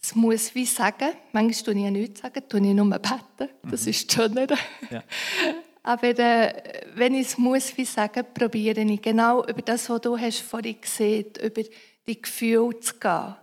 [0.00, 3.82] es muss wie sagen, manchmal tue ich ja nichts sagen, tue ich nur beten, das
[3.82, 3.90] mhm.
[3.90, 4.46] ist schöner.
[4.90, 5.04] Ja.
[5.82, 10.16] Aber äh, wenn ich es muss wie sagen, probiere ich genau über das, was du
[10.16, 11.62] hast vorhin gesehen, über
[12.06, 13.34] die Gefühle zu gehen.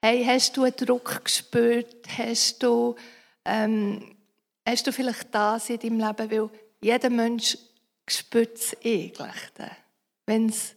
[0.00, 2.06] Hey, hast du einen Druck gespürt?
[2.16, 2.94] Hast du,
[3.44, 4.16] ähm,
[4.64, 6.30] hast du vielleicht das in deinem Leben?
[6.30, 6.50] Weil
[6.80, 7.58] jeder Mensch
[8.08, 9.72] spürt es eigentlich,
[10.26, 10.76] wenn es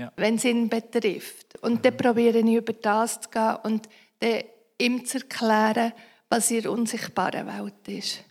[0.00, 0.12] ja.
[0.50, 1.58] ihn betrifft.
[1.60, 3.88] Und dann probiere ich über das zu gehen und
[4.20, 4.42] dann
[4.80, 5.92] ihm zu erklären,
[6.28, 8.24] was in der unsichtbaren Welt ist.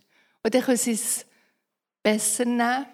[0.43, 1.26] Und dann können sie es
[2.03, 2.86] besser nehmen.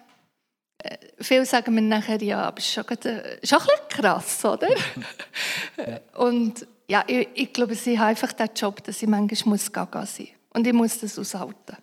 [0.78, 4.44] Äh, viele sagen mir nachher, ja, aber es ist schon, äh, schon ein bisschen krass,
[4.44, 4.68] oder?
[5.76, 6.00] ja.
[6.18, 10.04] Und ja, ich, ich, glaube, sie haben einfach den Job, dass ich manchmal muss gaga
[10.04, 10.34] sein muss.
[10.54, 11.76] Und ich muss das aushalten.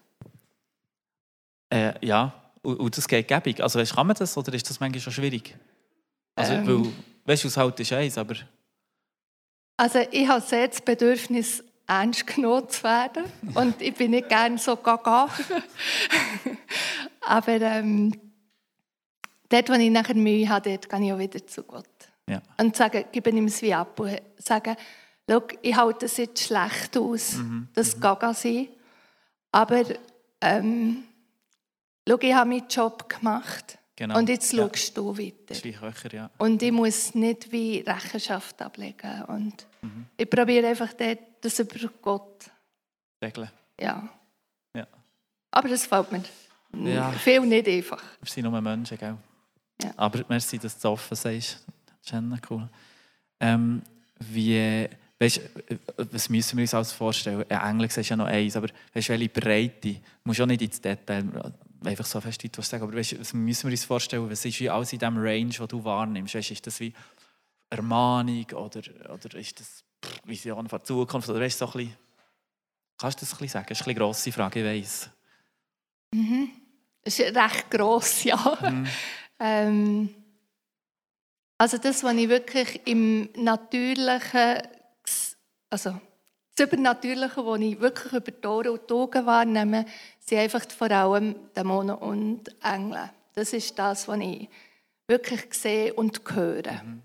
[1.69, 3.61] Äh, ja, und, und das geht gäbig.
[3.61, 5.55] Also weißt, kann man das oder ist das manchmal schon schwierig?
[6.35, 6.91] Also, ähm, weil,
[7.25, 8.35] weißt aushalten ist eins, aber...
[9.77, 13.25] Also ich habe sehr das Bedürfnis, ernst genommen zu werden.
[13.53, 15.27] Und ich bin nicht gerne so gaga.
[17.21, 18.13] Aber ähm,
[19.49, 21.85] dort, wo ich nachher Mühe habe, dort gehe ich auch wieder zu Gott.
[22.29, 22.41] Ja.
[22.57, 24.77] Und sage, gebe ihm es wie ab und sage,
[25.61, 27.67] ich halte es jetzt schlecht aus, mhm.
[27.73, 28.01] das mhm.
[28.01, 28.67] Gaga sein.
[29.51, 29.83] Aber
[30.39, 31.03] ähm,
[32.07, 33.77] schau, ich habe meinen Job gemacht.
[34.01, 34.17] Genau.
[34.17, 34.67] Und jetzt ja.
[34.67, 35.53] schaust du weiter.
[35.53, 36.31] Köcher, ja.
[36.39, 39.21] Und ich muss nicht wie Rechenschaft ablegen.
[39.27, 40.07] Und mhm.
[40.17, 42.49] ich probiere einfach dort, das über Gott
[43.23, 43.51] regeln.
[43.79, 44.09] Ja.
[44.75, 44.87] ja.
[45.51, 46.23] Aber das fällt mir
[46.83, 47.11] ja.
[47.11, 48.01] viel nicht einfach.
[48.19, 49.17] Wir sind nur Menschen, gell?
[49.83, 49.93] Ja.
[49.97, 51.63] Aber merci, dass du offen sagst.
[52.03, 52.67] Das ist cool.
[53.39, 53.83] Ähm,
[54.17, 55.41] wie, weißt,
[56.11, 57.47] was müssen wir uns alles vorstellen?
[57.47, 59.93] Englisch ist ja noch eins, aber weißt, welche Breite?
[59.93, 61.53] Du musst auch nicht ins Detail,
[61.83, 64.29] einfach so fest etwas sagen, aber weißt, was müssen wir uns vorstellen?
[64.29, 66.35] Was ist wie alles in dem Range, wo du wahrnimmst?
[66.35, 66.93] Weißt, ist das wie
[67.69, 68.81] Ermahnung oder,
[69.13, 69.83] oder ist das
[70.25, 71.29] Vision für die Zukunft?
[71.29, 71.97] Oder weißt, so ein bisschen,
[72.97, 73.65] kannst du das ein bisschen sagen?
[73.69, 75.09] Das ist eine grosse Frage, ich weiss.
[76.13, 76.49] Mhm.
[77.03, 78.57] Das ist recht gross, ja.
[78.61, 78.87] Mhm.
[79.39, 80.15] ähm,
[81.57, 84.61] also das, was ich wirklich im Natürlichen,
[85.69, 85.99] also
[86.55, 89.85] das Übernatürliche, was ich wirklich über die Ohren und die Augen wahrnehme,
[90.19, 93.09] sind einfach vor allem Dämonen und Engel.
[93.33, 94.49] Das ist das, was ich
[95.07, 96.83] wirklich sehe und höre.
[96.83, 97.03] Mhm.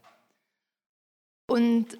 [1.49, 1.99] Und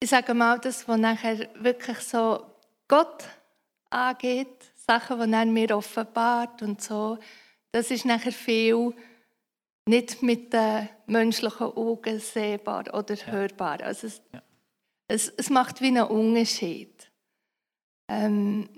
[0.00, 2.46] ich sage mal, das, was nachher wirklich so
[2.88, 3.24] Gott
[3.90, 7.18] angeht, Sachen, die er mir offenbart und so,
[7.72, 8.94] das ist nachher viel
[9.88, 13.80] nicht mit den menschlichen Augen sehbar oder hörbar.
[13.82, 14.42] Also es, ja.
[15.08, 17.10] Es, es, macht wie einen Unterschied.
[18.08, 18.68] Ähm,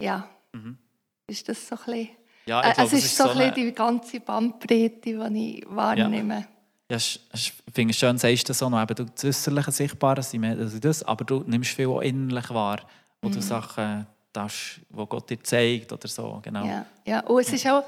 [0.00, 0.78] ja, mhm.
[1.26, 2.08] ist das so ein bisschen...
[2.46, 6.46] Ja, äh, glaub, es ist so, so ein die ganze Bandbreite, die ich wahrnehme.
[6.88, 10.78] Ja, ich finde es schön, sagst du so noch, eben, du das Äußerliche Sichtbare, also
[10.78, 12.86] das, aber du nimmst viel auch innerlich wahr,
[13.20, 13.32] wo mhm.
[13.32, 16.64] du Sachen das, wo Gott dir zeigt oder so, genau.
[16.64, 17.20] Ja, ja.
[17.20, 17.84] und es ist auch,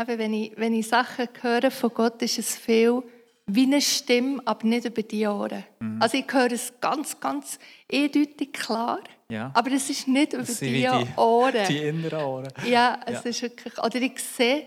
[0.00, 3.02] eben, wenn, ich, wenn ich Sachen höre von Gott, ist es viel
[3.48, 5.64] wie eine Stimme, aber nicht über die Ohren.
[5.80, 6.00] Mhm.
[6.00, 7.58] Also ich höre es ganz, ganz
[7.90, 9.50] eindeutig klar, ja.
[9.54, 11.66] aber es ist nicht über die, die, Ohren.
[11.66, 12.52] Die inneren Ohren.
[12.66, 13.30] Ja, es ja.
[13.30, 14.66] ist wirklich, oder ich sehe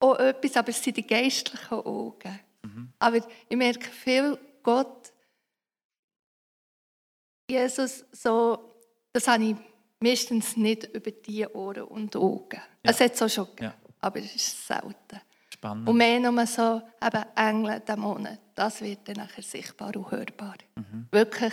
[0.00, 2.40] auch etwas, aber es sind die geistlichen Augen.
[2.62, 2.92] Mhm.
[2.98, 3.16] Aber
[3.48, 5.12] ich merke viel, Gott,
[7.48, 8.70] Jesus, so
[9.12, 9.56] das habe ich
[10.00, 12.60] meistens nicht über die Ohren und Augen.
[12.84, 12.90] Ja.
[12.90, 15.20] Es hat es auch schon gegeben, aber es ist selten.
[15.60, 15.86] Spannend.
[15.90, 20.54] Und mehr nur so, eben Engel, Dämonen, das wird dann nachher sichtbar und hörbar.
[20.74, 21.06] Mhm.
[21.10, 21.52] Wirklich.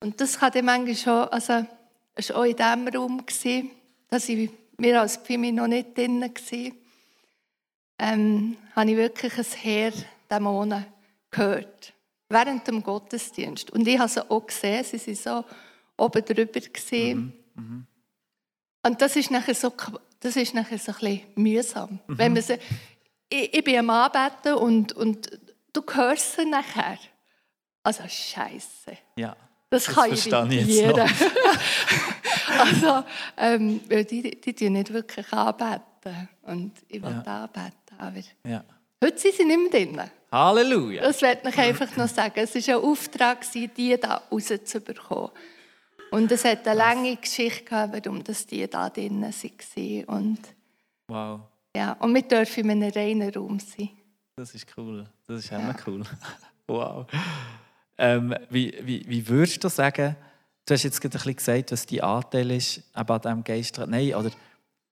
[0.00, 1.64] Und das hatte manchmal schon, also
[2.16, 3.70] es war auch in diesem Raum, gewesen,
[4.08, 6.72] dass ich, wir als Pimi noch nicht drin waren,
[8.00, 9.92] ähm, habe ich wirklich ein Heer
[10.28, 10.84] Dämonen
[11.30, 11.92] gehört.
[12.28, 13.70] Während dem Gottesdienst.
[13.70, 15.44] Und ich habe sie auch gesehen, sie sind so
[15.96, 16.60] oben drüber.
[16.90, 17.32] Mhm.
[17.54, 17.86] Mhm.
[18.84, 19.72] Und das ist nachher so,
[20.18, 22.00] das ist nachher so ein bisschen mühsam.
[22.08, 22.18] Mhm.
[22.18, 22.58] Wenn man sie,
[23.44, 25.38] ich, ich bin am Arbeiten und, und
[25.72, 26.98] du hörst sie nachher.
[27.82, 28.96] Also Scheiße.
[29.16, 29.36] Ja.
[29.70, 31.06] Das, das kann ich jeder.
[32.58, 33.04] also,
[33.36, 36.28] ähm, die, die tun nicht wirklich arbeiten.
[36.42, 37.32] Und ich will ja.
[37.32, 37.72] arbeiten.
[37.98, 38.64] Aber ja.
[39.02, 40.10] heute sind sie nicht mehr drin.
[40.30, 41.02] Halleluja.
[41.02, 42.34] Das wollte ich einfach noch sagen.
[42.36, 45.30] Es war ein Auftrag, die hier rauszubekommen.
[46.10, 50.04] Und es hat eine lange Geschichte gehabt, warum das die da drinnen waren.
[50.04, 50.38] Und,
[51.08, 51.40] wow.
[51.76, 53.90] Ja, und wir dürfen in einem reinen Raum sein.
[54.34, 55.06] Das ist cool.
[55.26, 55.76] Das ist immer ja.
[55.86, 56.02] cool.
[56.66, 57.06] wow.
[57.98, 60.16] Ähm, wie, wie, wie würdest du sagen,
[60.64, 63.78] du hast jetzt gerade ein bisschen gesagt, was die Anteil ist an diesem Geist.
[63.88, 64.30] Nein, oder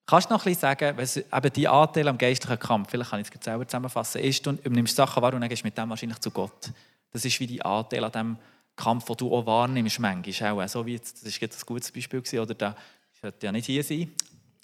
[0.04, 3.20] kannst du noch ein bisschen sagen, was eben die Anteil am geistlichen Kampf, vielleicht kann
[3.20, 6.18] ich es selber zusammenfassen, ist, du nimmst Sachen wahr und dann gehst mit dem wahrscheinlich
[6.18, 6.70] zu Gott.
[7.10, 8.36] Das ist wie die Anteil an dem
[8.76, 10.68] Kampf, den du auch wahrnimmst, manchmal auch.
[10.68, 12.76] So wie jetzt, das war jetzt ein gutes Beispiel, gewesen, oder da
[13.22, 14.12] sollte ja nicht hier sein,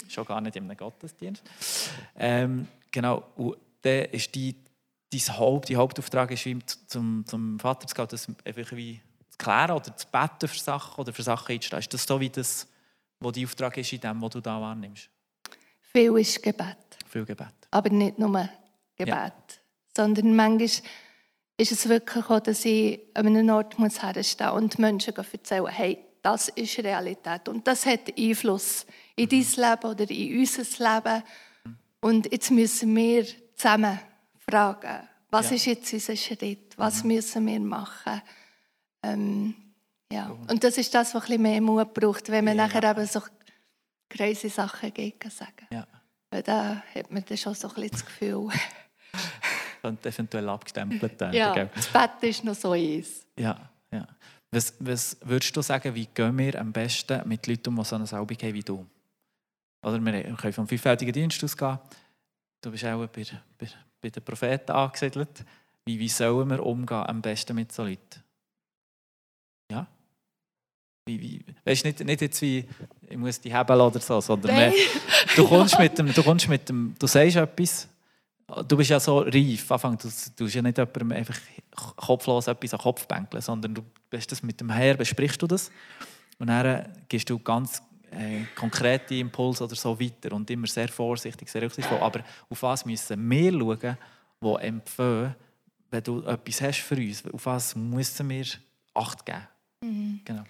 [0.08, 1.42] schon gar nicht in einem Gottesdienst.
[2.16, 4.56] Ähm, genau, und dann ist die,
[5.12, 9.38] dein Haupt, die Hauptauftrag ist, wie zum, zum Vater zu gehen, das einfach wie zu
[9.38, 11.80] klären oder zu beten für Sachen oder für Sachen einzustehen.
[11.80, 12.68] Ist das so wie das,
[13.20, 15.08] wo die Auftrag ist in dem, was du da wahrnimmst?
[15.92, 16.76] Viel ist Gebet.
[17.08, 17.54] Viel Gebet.
[17.70, 18.48] Aber nicht nur
[18.96, 19.32] Gebet, ja.
[19.96, 20.82] sondern manchmal
[21.60, 25.66] ist es wirklich auch, dass ich an einem Ort muss herstehen muss und Menschen erzählen,
[25.66, 31.22] hey, das ist Realität und das hat Einfluss in dein Leben oder in unser Leben.
[32.00, 33.98] Und jetzt müssen wir zusammen
[34.38, 35.56] fragen, was ja.
[35.56, 37.14] ist jetzt unser Schritt, was mhm.
[37.14, 38.22] müssen wir machen.
[39.02, 39.54] Ähm,
[40.12, 40.36] ja.
[40.48, 42.66] Und das ist das, was ein bisschen mehr Mut braucht, wenn man ja.
[42.66, 43.20] nachher eben so
[44.08, 45.66] crazy Sachen gegen sagen.
[45.70, 45.86] Ja.
[46.30, 48.48] Weil da hat man dann schon so ein bisschen das Gefühl,
[49.82, 51.34] könnte eventuell abgestempelt werden.
[51.34, 53.26] Ja, das Bett ist noch so eins.
[53.38, 53.69] Ja.
[54.52, 58.06] Was, was würdest du sagen, wie gehen wir am besten mit Leuten die so eine
[58.06, 58.86] Salbung haben wie du?
[59.82, 61.78] Oder wir können vom vielfältigen Dienst ausgehen.
[62.60, 63.24] Du bist auch bei,
[63.58, 63.68] bei,
[64.00, 65.44] bei den Propheten angesiedelt.
[65.84, 68.22] Wie, wie sollen wir umgehen am besten mit so Leuten?
[69.70, 69.86] Ja?
[71.06, 72.68] Wie, wie, weißt nicht, nicht jetzt wie,
[73.08, 74.74] ich muss die Hebel oder so, sondern mehr,
[75.36, 77.88] du kommst mit dem, du kommst mit dem, du sagst etwas
[78.66, 81.38] du bist ja so reif, Anfang, du, du ja nicht jemandem einfach
[81.96, 85.46] kopflos etwas an den Kopf bänkeln, sondern du bist das mit dem Herr, besprichst du
[85.46, 85.70] das
[86.38, 91.48] und dann gehst du ganz äh, konkrete Impulse oder so weiter und immer sehr vorsichtig,
[91.48, 91.98] sehr rücksichtsvoll.
[91.98, 93.96] Aber auf was müssen wir schauen,
[94.42, 95.34] die empfehlen,
[95.90, 98.46] wenn du etwas hast für uns, auf was müssen wir
[98.94, 99.46] Acht geben?
[99.82, 100.20] Mhm.
[100.24, 100.44] Genau.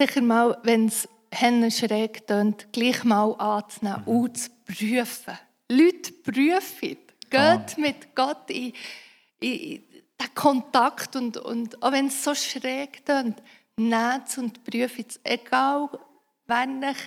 [0.00, 4.08] Sicher mal, wenn es Hände schräg tönt, gleich mal anzunehmen mhm.
[4.08, 5.38] und zu prüfen.
[5.68, 6.98] Leute, prüfen.
[7.28, 7.66] Geht ah.
[7.76, 8.72] mit Gott in,
[9.40, 9.82] in, in
[10.20, 13.42] den Kontakt und, und auch wenn es so schräg tönt,
[13.76, 15.20] nehmt und prüft es.
[15.24, 15.88] Egal,
[16.46, 16.98] wenn ich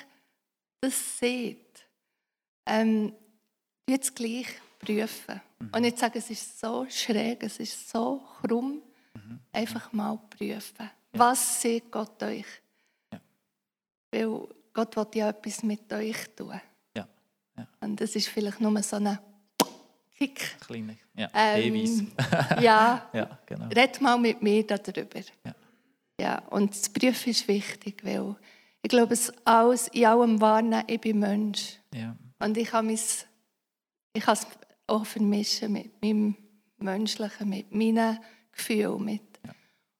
[0.81, 1.85] das seht.
[2.65, 3.13] Ähm,
[3.87, 4.47] jetzt gleich
[4.79, 5.41] prüfen.
[5.59, 5.69] Mhm.
[5.73, 8.81] Und nicht sagen, es ist so schräg, es ist so krumm.
[9.13, 9.39] Mhm.
[9.51, 10.75] Einfach mal prüfen.
[10.79, 10.89] Ja.
[11.13, 12.45] Was sieht Gott euch?
[13.11, 13.19] Ja.
[14.11, 16.59] Weil Gott will ja etwas mit euch tun.
[16.95, 17.07] Ja.
[17.81, 19.19] Und das ist vielleicht nur so ein
[20.23, 20.57] Kick.
[20.61, 22.11] Kleine, ja, ähm,
[22.61, 23.67] ja, ja genau.
[23.67, 25.19] red mal mit mir darüber.
[25.45, 25.55] Ja.
[26.19, 28.35] Ja, und das Prüfen ist wichtig, weil
[28.81, 31.79] ich glaube, es alles in allem wahrnehmen, ich bin Mensch.
[31.93, 32.15] Ja.
[32.39, 33.27] Und ich kann, es
[34.87, 36.35] auch vermischen mit meinem
[36.77, 38.19] Menschlichen, mit meinen
[38.51, 39.03] Gefühlen.
[39.03, 39.39] Mit.
[39.45, 39.53] Ja.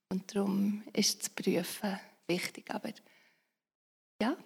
[0.10, 2.70] Und darum ist das Prüfen wichtig.
[2.70, 2.90] Aber
[4.22, 4.38] ja,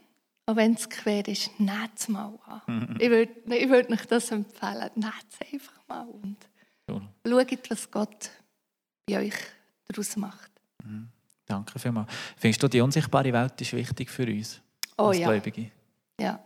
[0.47, 2.97] auch wenn es quer ist, nehmt es mal an.
[2.99, 4.89] Ich würde ich würd euch das empfehlen.
[4.95, 6.37] Nehmt es einfach mal und
[6.89, 7.01] cool.
[7.25, 8.29] schaut, was Gott
[9.05, 9.35] bei euch
[9.87, 10.51] daraus macht.
[10.83, 11.09] Mhm.
[11.45, 12.11] Danke vielmals.
[12.37, 14.61] Findest du, die unsichtbare Welt ist wichtig für uns
[14.97, 15.27] oh, als ja.
[15.27, 15.71] Gläubige?
[16.19, 16.43] Ja.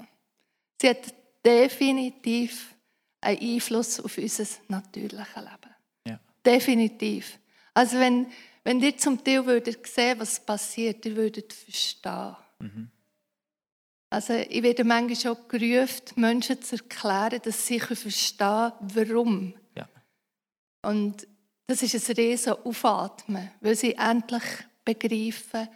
[0.79, 1.13] Sie hat
[1.45, 2.75] definitiv
[3.21, 5.75] einen Einfluss auf unser natürliches Leben.
[6.07, 6.19] Ja.
[6.43, 7.39] Definitiv.
[7.73, 8.27] Also wenn,
[8.63, 12.35] wenn ihr zum Teil würdet sehen, was passiert, ihr würdet verstehen.
[12.59, 12.91] Mhm.
[14.11, 19.53] Also ich werde manchmal schon gerufen, Menschen zu erklären, dass sie verstehen warum.
[19.73, 19.87] Ja.
[20.81, 21.25] Und
[21.65, 24.43] das ist ein riesen Aufatmen, weil sie endlich
[24.83, 25.69] begreifen,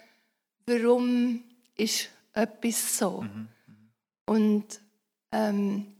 [0.66, 1.46] warum
[1.78, 3.22] ist etwas so.
[3.22, 3.48] Mhm.
[4.26, 4.82] Und
[5.32, 5.96] ähm,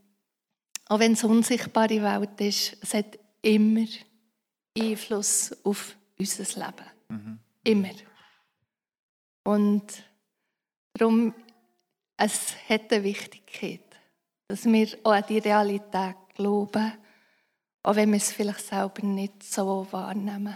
[0.88, 3.88] auch wenn es eine unsichtbare Welt ist, es hat immer
[4.78, 6.90] Einfluss auf unser Leben.
[7.08, 7.40] Mhm.
[7.64, 7.94] Immer.
[9.46, 10.04] Und
[10.96, 11.34] darum,
[12.18, 13.82] es hat eine Wichtigkeit,
[14.48, 16.94] dass wir auch an die Realität glauben,
[17.84, 20.56] auch wenn wir es vielleicht selber nicht so wahrnehmen.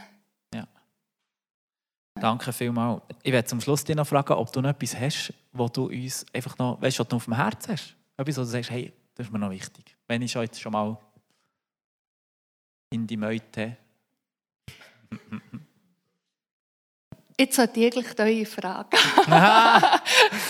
[2.19, 3.01] Danke vielmals.
[3.23, 6.25] Ich werde zum Schluss dich noch fragen, ob du noch etwas hast, wo du uns
[6.33, 7.95] einfach noch, weißt, was du auf dem Herz hast.
[8.17, 9.95] Etwas, wo du sagst, hey, das ist mir noch wichtig.
[10.07, 10.97] Wenn ich jetzt schon mal
[12.91, 13.77] in die Meute.
[17.37, 18.97] Jetzt ich eigentlich eure Frage.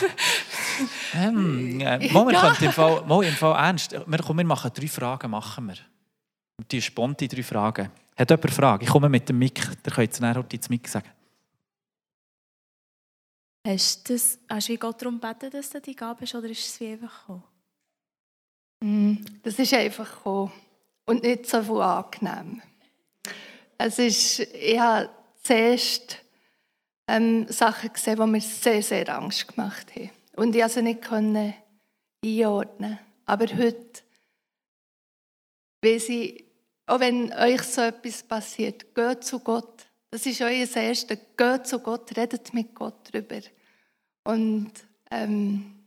[1.14, 2.56] ähm, äh, mal, wir ja.
[2.60, 3.92] im Fall, mal im Fall ernst.
[3.92, 5.32] Wir, komm, wir machen drei Fragen.
[5.32, 5.78] Machen wir.
[6.72, 7.90] Die spontan drei Fragen.
[8.18, 8.86] Hat jemand eine Frage?
[8.86, 9.62] Ich komme mit dem Mic.
[9.86, 11.10] Der könnt jetzt nachher ins Mic sagen.
[13.66, 16.50] Hast du, das, hast du wie Gott darum gebeten, dass du die Gabe hast, oder
[16.50, 17.44] ist es wie einfach gekommen?
[18.82, 20.52] Mm, das ist einfach gekommen
[21.06, 22.62] und nicht so viel angenehm.
[23.78, 25.10] Es ist, ich habe
[25.42, 26.18] zuerst
[27.08, 30.10] ähm, Sachen gesehen, die mir sehr, sehr Angst gemacht haben.
[30.40, 31.04] Und ich konnte sie nicht
[32.24, 32.98] einordnen.
[33.26, 34.04] Aber heute,
[35.84, 36.46] weiß ich,
[36.86, 39.86] auch wenn euch so etwas passiert, geht zu Gott.
[40.10, 41.20] Das ist euer erstes.
[41.36, 43.42] Geht zu Gott, redet mit Gott darüber.
[44.24, 44.72] Und
[45.12, 45.86] ähm,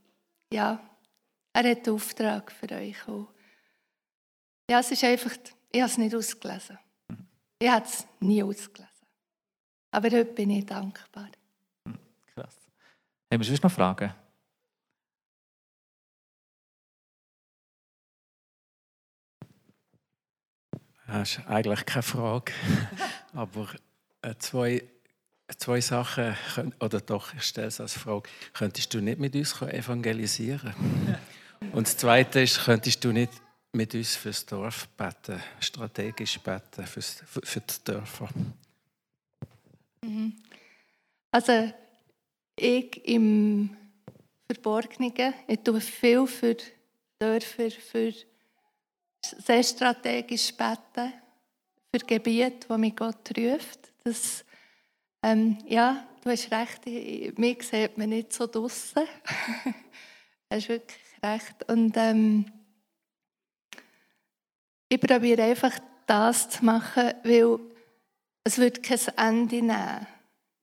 [0.52, 0.86] ja,
[1.54, 3.08] er hat einen Auftrag für euch.
[3.08, 3.28] Und
[4.70, 5.32] ja, es ist einfach,
[5.72, 6.78] ich habe es nicht ausgelesen.
[7.58, 9.06] Ich habe es nie ausgelesen.
[9.92, 11.30] Aber heute bin ich dankbar.
[12.34, 12.56] Krass.
[13.32, 14.12] Haben wir sonst noch Fragen?
[21.12, 22.52] Das ist eigentlich keine Frage.
[23.34, 23.68] Aber
[24.22, 24.82] äh, zwei
[25.58, 26.34] zwei Sachen,
[26.80, 30.74] oder doch, ich stelle es als Frage, könntest du nicht mit uns evangelisieren?
[31.72, 33.32] Und das Zweite ist, könntest du nicht
[33.72, 38.28] mit uns fürs Dorf beten, strategisch beten fürs, für die Dörfer?
[40.02, 40.36] Mhm.
[41.30, 41.72] Also
[42.56, 43.76] ich im
[44.50, 46.56] Verborgenen, ich tue viel für
[47.18, 48.12] Dörfer, für
[49.24, 51.12] sehr strategisch beten,
[51.94, 53.92] für Gebiete, wo mich Gott ruft.
[54.04, 54.44] Das
[55.22, 59.04] ähm, ja, du hast recht, mich sieht man nicht so draussen.
[59.64, 61.70] du hast wirklich recht.
[61.70, 62.46] Und ähm,
[64.88, 67.60] ich probiere einfach das zu machen, weil
[68.42, 70.06] es wird kein Ende nehmen.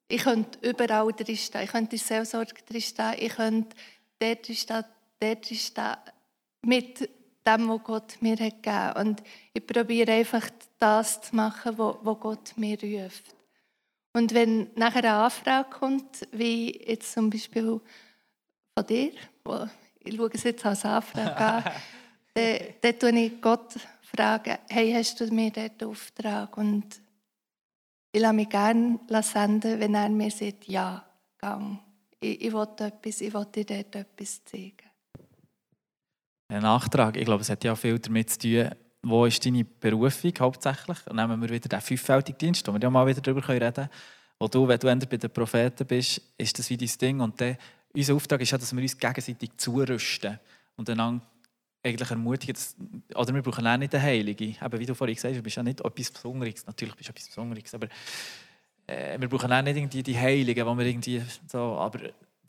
[0.09, 1.63] Ich könnte überall drinstehen.
[1.63, 3.15] Ich könnte in Seelsorge drinstehen.
[3.19, 3.77] Ich könnte
[4.19, 4.85] dort drinstehen,
[5.19, 5.97] dort drinstehen.
[6.63, 7.09] Mit
[7.57, 8.97] dem, was Gott mir hat gegeben hat.
[8.97, 13.35] Und ich probiere einfach das zu machen, was Gott mir ruft.
[14.13, 17.79] Und wenn nachher eine Anfrage kommt, wie jetzt zum Beispiel
[18.75, 19.11] von dir,
[19.43, 19.67] wo,
[19.99, 21.63] ich schaue es jetzt als Anfrage an,
[22.33, 26.57] dann, dann frage ich Gott, fragen, hey, hast du mir dort Auftrag?
[26.57, 27.01] Und
[28.11, 31.05] ich lasse mich gerne senden, wenn er mir sagt, ja,
[31.37, 31.79] gang.
[32.19, 34.88] Ich, ich will etwas, ich will dir dort etwas zeigen.
[36.51, 38.69] Ein Nachtrag, ich glaube, es hat ja viel damit zu tun,
[39.03, 40.97] wo ist deine Berufung hauptsächlich?
[41.07, 43.89] Und nehmen wir wieder den fünffältigen Dienst, wo wir ja mal wieder darüber reden können.
[44.39, 47.19] Wo du, wenn du bei den Propheten bist, ist das wie dein Ding.
[47.19, 47.55] Und dann,
[47.93, 50.39] unser Auftrag ist ja, dass wir uns gegenseitig zurüsten
[50.75, 51.23] und einander
[51.83, 52.75] eigentlich ermutigen, dass,
[53.13, 54.57] oder wir brauchen auch nicht den Heiligen.
[54.59, 56.65] Eben, wie du vorhin gesagt hast, du bist ja nicht etwas Besonderes.
[56.65, 57.87] Natürlich bist du etwas Besonderes, aber
[58.87, 61.99] äh, wir brauchen auch nicht irgendwie die Heiligen, wo wir irgendwie so, aber,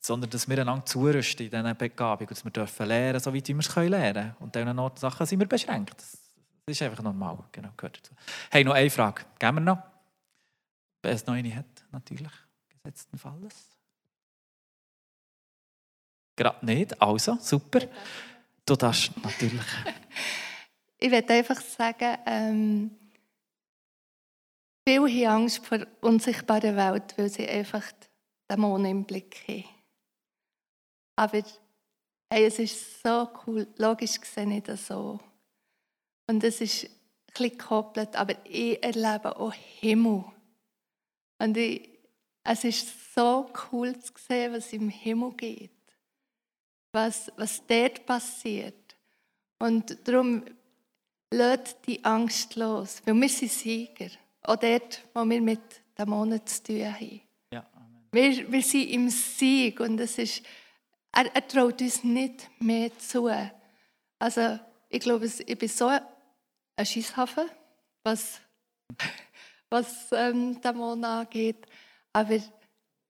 [0.01, 3.59] sondern dass wir einander zurüsten in diesen Begabungen, dass wir dürfen lernen, so wie wir
[3.59, 4.37] es lernen können.
[4.41, 5.95] Und dann noch Sachen sind wir beschränkt.
[5.97, 6.19] Das,
[6.67, 8.15] ist einfach normal, genau, gehört dazu.
[8.51, 9.25] Hey, noch eine Frage.
[9.39, 9.79] Geben wir noch?
[11.03, 12.31] Wer es noch eine hat, natürlich.
[12.69, 13.71] Gesetzten Falles.
[16.37, 17.81] Gerade nicht, also, super.
[18.65, 19.67] Du darfst natürlich.
[20.99, 22.91] ich werde einfach sagen, ähm,
[24.87, 27.83] viele haben Angst vor unsichtbaren Welt, weil sie einfach
[28.49, 29.80] Dämonen im Blick haben.
[31.21, 31.43] Aber
[32.33, 35.21] hey, es ist so cool, logisch gesehen nicht so.
[36.27, 36.91] Und es ist ein
[37.33, 40.25] bisschen gekoppelt, aber ich erlebe auch Himmel.
[41.39, 41.89] Und ich,
[42.45, 45.71] es ist so cool zu sehen, was im Himmel geht
[46.93, 48.97] was, was dort passiert.
[49.59, 50.45] Und darum
[51.33, 54.11] lädt die Angst los, weil wir sind Sieger.
[54.43, 55.61] Auch dort, wo wir mit
[55.97, 57.21] Dämonen zu tun haben.
[57.53, 57.67] Ja,
[58.11, 60.43] wir, wir sind im Sieg und es ist,
[61.13, 63.31] er, er traut uns nicht mehr zu.
[64.19, 67.49] Also ich glaube, ich bin so ein Schisshafen,
[68.03, 68.41] was,
[69.71, 71.67] was ähm, Dämonen angeht.
[72.13, 72.39] Aber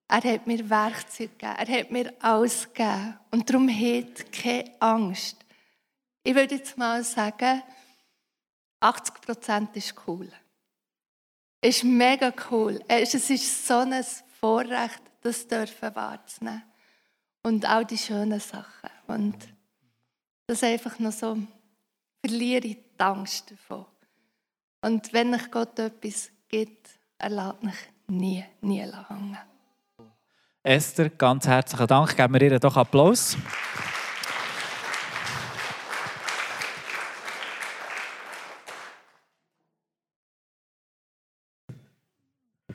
[0.08, 1.56] er hat mir Werkzeuge gegeben.
[1.56, 3.18] Er hat mir alles gegeben.
[3.30, 5.36] Und darum hat keine Angst.
[6.22, 7.62] Ich würde jetzt mal sagen,
[8.80, 10.30] 80 Prozent ist cool.
[11.62, 12.82] Ist mega cool.
[12.88, 14.04] Es ist so ein
[14.40, 16.69] Vorrecht, das dürfen wahrzunehmen.
[17.42, 18.90] Und auch die schönen Sachen.
[19.06, 19.36] Und
[20.46, 21.38] das einfach noch so,
[22.24, 23.86] verliere ich die Angst davon.
[24.82, 27.76] Und wenn ich Gott etwas gibt, er lässt mich
[28.08, 29.38] nie, nie hängen.
[30.62, 32.16] Esther, ganz herzlichen Dank.
[32.16, 33.36] Geben wir ihr doch Applaus.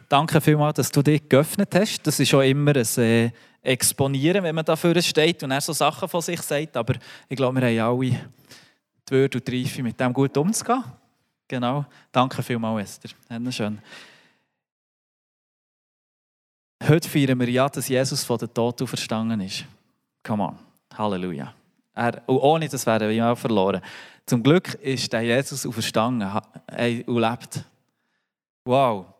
[0.07, 2.03] Danke vielmals, dass du dich geöffnet hast.
[2.03, 6.07] Das ist schon immer ein äh, Exponieren, wenn man dafür steht und er so Sachen
[6.07, 6.77] von sich sagt.
[6.77, 6.93] Aber
[7.27, 8.09] ich glaube, wir haben alle
[9.09, 10.83] die Würde und die Reife, mit dem gut umzugehen.
[11.47, 11.85] Genau.
[12.11, 13.51] Danke vielmals, Esther.
[13.51, 13.79] Schön.
[16.87, 19.65] Heute feiern wir ja, dass Jesus von den Toten verstanden ist.
[20.23, 20.59] Come on.
[20.95, 21.53] Halleluja.
[21.95, 23.81] Er, ohne das wären wir auch verloren.
[24.25, 26.29] Zum Glück ist der Jesus auferstanden
[27.07, 27.63] und lebt.
[28.65, 29.14] Wow.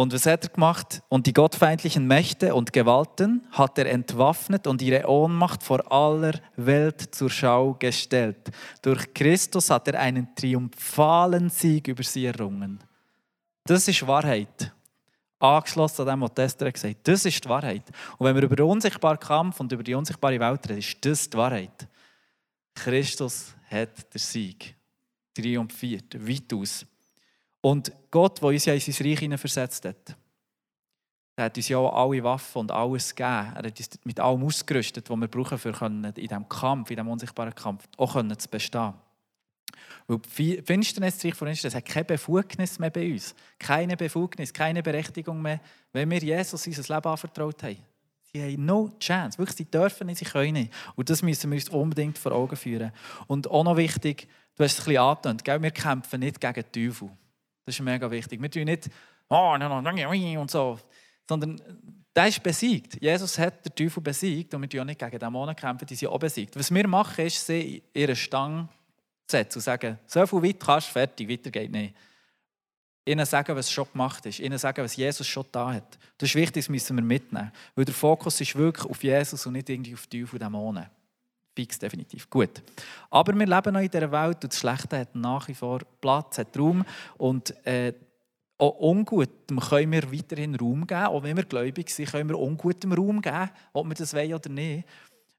[0.00, 1.02] Und was hat er gemacht?
[1.10, 7.14] Und die gottfeindlichen Mächte und Gewalten hat er entwaffnet und ihre Ohnmacht vor aller Welt
[7.14, 8.50] zur Schau gestellt.
[8.80, 12.78] Durch Christus hat er einen triumphalen Sieg über sie errungen.
[13.64, 14.72] Das ist Wahrheit
[15.38, 17.06] angeschlossen an dem, was Esther gesagt hat.
[17.06, 17.84] Das ist die Wahrheit.
[18.16, 21.28] Und wenn wir über den unsichtbaren Kampf und über die unsichtbare Welt reden, ist das
[21.28, 21.86] die Wahrheit.
[22.74, 24.74] Christus hat den Sieg
[25.34, 26.86] triumphiert, weitaus.
[27.60, 30.16] Und Gott, der uns ja in sein Reich versetzt hat,
[31.36, 33.52] der hat uns ja auch alle Waffen und alles gegeben.
[33.54, 37.08] Er hat uns mit allem ausgerüstet, was wir brauchen, um in diesem Kampf, in diesem
[37.08, 38.94] unsichtbaren Kampf auch zu bestehen.
[40.06, 40.18] Weil
[40.64, 43.34] Finsternis, Reich von Finsternis, hat keine Befugnis mehr bei uns.
[43.58, 45.60] Keine Befugnis, keine Berechtigung mehr,
[45.92, 47.78] wenn wir Jesus unser Leben anvertraut haben.
[48.32, 49.38] Sie haben no chance.
[49.38, 50.72] Wirklich, sie dürfen nicht, sie können nicht.
[50.94, 52.92] Und das müssen wir uns unbedingt vor Augen führen.
[53.26, 56.72] Und auch noch wichtig, du hast es ein bisschen angetönt, wir kämpfen nicht gegen den
[56.72, 57.10] Teufel.
[57.70, 58.42] Das ist mega wichtig.
[58.42, 58.90] Wir tun nicht,
[59.28, 60.76] oh, und so,
[61.28, 61.62] sondern
[62.16, 63.00] der ist besiegt.
[63.00, 66.08] Jesus hat den Teufel besiegt und wir tun auch nicht gegen Dämonen kämpfen, die sind
[66.08, 66.58] auch besiegt.
[66.58, 68.68] Was wir machen, ist, sie ihre Stange
[69.28, 71.94] setzen und sagen, so viel weit kannst du, fertig, weiter geht nicht.
[73.04, 74.40] Ihnen sagen, was schon gemacht ist.
[74.40, 75.96] Ihnen sagen, was Jesus schon da hat.
[76.18, 77.52] Das ist wichtig, das müssen wir mitnehmen.
[77.76, 80.86] Weil der Fokus ist wirklich auf Jesus und nicht irgendwie auf die Dämonen.
[81.54, 82.28] Fix, definitiv.
[82.30, 82.62] Gut.
[83.10, 86.38] Aber wir leben noch in dieser Welt und das Schlechte hat nach wie vor Platz,
[86.38, 86.84] hat Raum.
[87.18, 87.92] Und äh,
[88.58, 91.06] auch Ungutem können wir weiterhin Raum geben.
[91.06, 94.50] Auch wenn wir gläubig sind, können wir Ungutem Raum geben, ob wir das wollen oder
[94.50, 94.86] nicht.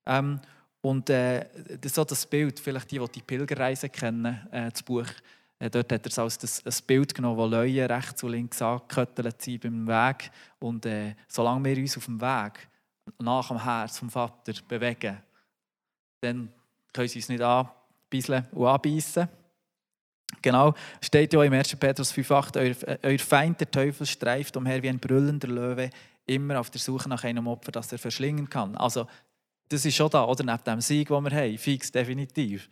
[0.05, 0.39] Ähm,
[0.81, 1.45] und äh,
[1.85, 5.05] so das Bild, vielleicht die, die die Pilgerreise kennen, äh, das Buch,
[5.59, 9.39] äh, dort hat er es als ein Bild genommen, wo Leute rechts und links angeköttelt
[9.41, 10.31] sind beim Weg.
[10.59, 12.67] Und äh, solange wir uns auf dem Weg
[13.19, 15.17] nach dem Herz vom Vater bewegen,
[16.21, 16.49] dann
[16.93, 19.27] können sie uns nicht anbeißen und anbeißen.
[20.41, 21.75] Genau, steht ja im 1.
[21.75, 25.89] Petrus 5,8, euer, euer Feind, der Teufel, streift umher wie ein brüllender Löwe,
[26.25, 28.75] immer auf der Suche nach einem Opfer, das er verschlingen kann.
[28.77, 29.07] Also,
[29.67, 30.43] das ist schon da, oder?
[30.43, 32.69] Neben dem Sieg, den wir haben, fix, definitiv,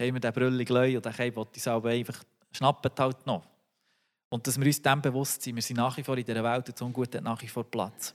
[0.00, 3.46] haben wir den brülligen Löwe und den Keim, der uns einfach schnappen halt noch.
[4.28, 6.68] Und dass wir uns dem bewusst sind, wir sind nach wie vor in dieser Welt
[6.68, 8.14] und so Ungut hat nach wie vor Platz.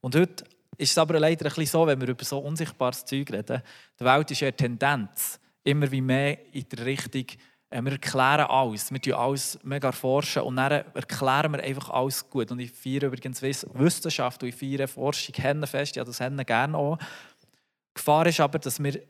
[0.00, 0.44] Und heute
[0.78, 3.62] ist es aber leider ein bisschen so, wenn wir über so unsichtbares Zeug reden,
[3.98, 7.26] die Welt ist ja eine Tendenz, immer wie mehr in der Richtung,
[7.70, 12.28] äh, wir erklären alles, wir tun alles mega forschen und dann erklären wir einfach alles
[12.28, 12.50] gut.
[12.50, 15.34] Und ich feiere übrigens Wissenschaft und ich feiere Forschung
[15.66, 16.96] fest, ja das Hennen gerne auch.
[16.98, 19.00] Die Gefahr ist aber, dass wir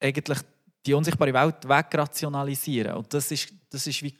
[0.00, 0.38] eigentlich
[0.86, 2.94] die unsichtbare Welt wegrationalisieren.
[2.94, 4.14] Und das ist, das ist wie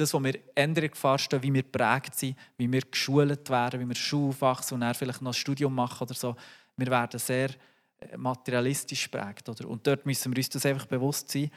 [0.00, 3.94] das, was wir ändern stehen, wie wir geprägt sind, wie wir geschult werden, wie wir
[3.94, 6.34] Schulfachs und dann vielleicht noch ein Studium machen oder so.
[6.76, 7.50] Wir werden sehr
[7.98, 9.48] äh, materialistisch geprägt.
[9.48, 9.68] Oder?
[9.68, 11.50] Und dort müssen wir uns das einfach bewusst sein.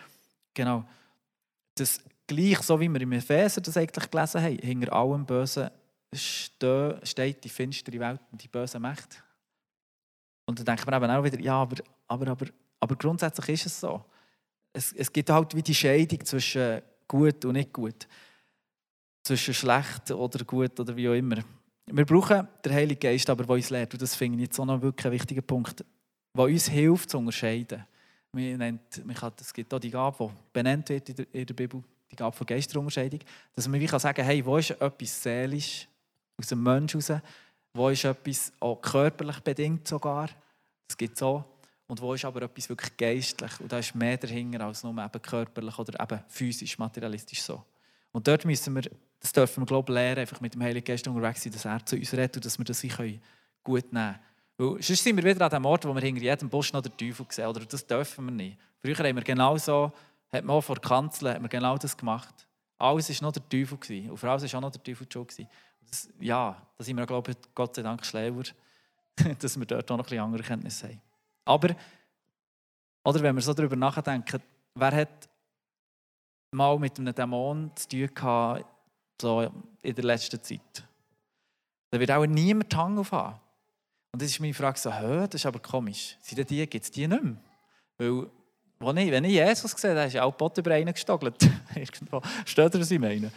[0.54, 0.84] Genau.
[1.76, 5.70] Das gleich, so wie wir im Epheser das eigentlich gelesen haben, hinter allem Bösen
[6.14, 9.18] steht die finstere Welt und die böse Mächte.
[10.46, 12.46] Und dann denkt man eben auch wieder, ja, aber, aber, aber,
[12.80, 14.04] aber grundsätzlich ist es so.
[14.74, 18.08] Es, es gibt halt wie die Scheidung zwischen gut und nicht gut
[19.24, 21.38] zwischen schlecht oder gut oder wie auch immer.
[21.86, 23.94] Wir brauchen den Heiligen Geist, aber der uns lehrt.
[23.94, 25.84] Und das finde ich jetzt auch noch wirklich ein wichtiger Punkt,
[26.36, 27.86] der uns hilft zu unterscheiden.
[28.36, 32.36] Es gibt auch die Gabe, die benannt wird in der, in der Bibel, die Gabe
[32.36, 33.20] von Geisterunterscheidung,
[33.56, 35.88] dass man wie kann sagen hey, wo ist etwas seelisch
[36.38, 37.22] aus dem Menschen raus,
[37.74, 40.30] wo ist etwas auch körperlich bedingt sogar,
[40.88, 41.46] das gibt es auch,
[41.88, 45.22] und wo ist aber etwas wirklich geistlich und da ist mehr dahinter als nur eben
[45.22, 47.64] körperlich oder eben physisch, materialistisch so.
[48.12, 48.90] Und dort müssen wir
[49.24, 51.84] das dürfen wir, glaube ich, lernen, einfach mit dem Heiligen Geist unterwegs sein, dass er
[51.86, 54.20] zu uns redet und dass wir das gut nehmen können.
[54.58, 56.96] Weil sonst sind wir wieder an dem Ort, wo wir hinter jedem Busch noch den
[56.96, 57.48] Teufel sehen.
[57.48, 58.58] Oder das dürfen wir nicht.
[58.82, 59.94] Früher haben wir genau so,
[60.32, 62.48] hat man auch vor der Kanzel hat man genau das gemacht.
[62.78, 63.78] Alles war noch der Teufel.
[63.78, 64.12] Gewesen.
[64.12, 65.28] Und vor allem war auch noch der Teufel schon.
[65.90, 68.44] Das, ja, da sind wir, glaube ich, Gott sei Dank schlauer,
[69.40, 71.02] dass wir dort auch noch ein bisschen andere Kenntnisse haben.
[71.46, 71.76] Aber,
[73.06, 74.42] oder wenn wir so darüber nachdenken,
[74.76, 75.30] wer hat
[76.52, 78.66] mal mit einem Dämon zu tun gehabt,
[79.24, 79.52] so
[79.82, 80.84] in der letzten Zeit.
[81.90, 83.40] Da wird auch niemand Hang auf haben.
[84.12, 86.18] Und das ist meine Frage so, das ist aber komisch.
[86.22, 87.36] Sind die, gibt es die nicht mehr?
[87.98, 88.30] Weil,
[88.80, 91.42] wo ich, wenn ich Jesus sehe, dann ist ja auch Botten über einen gestogelt.
[91.76, 92.22] Irgendwo.
[92.46, 93.32] Steht ihr, was ich meine?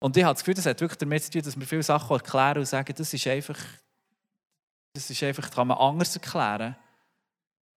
[0.00, 2.16] Und ich habe das Gefühl, das hat wirklich damit zu tun, dass wir viele Sachen
[2.16, 3.58] erklären und sagen, das ist einfach,
[4.92, 6.76] das ist einfach, das kann man anders erklären.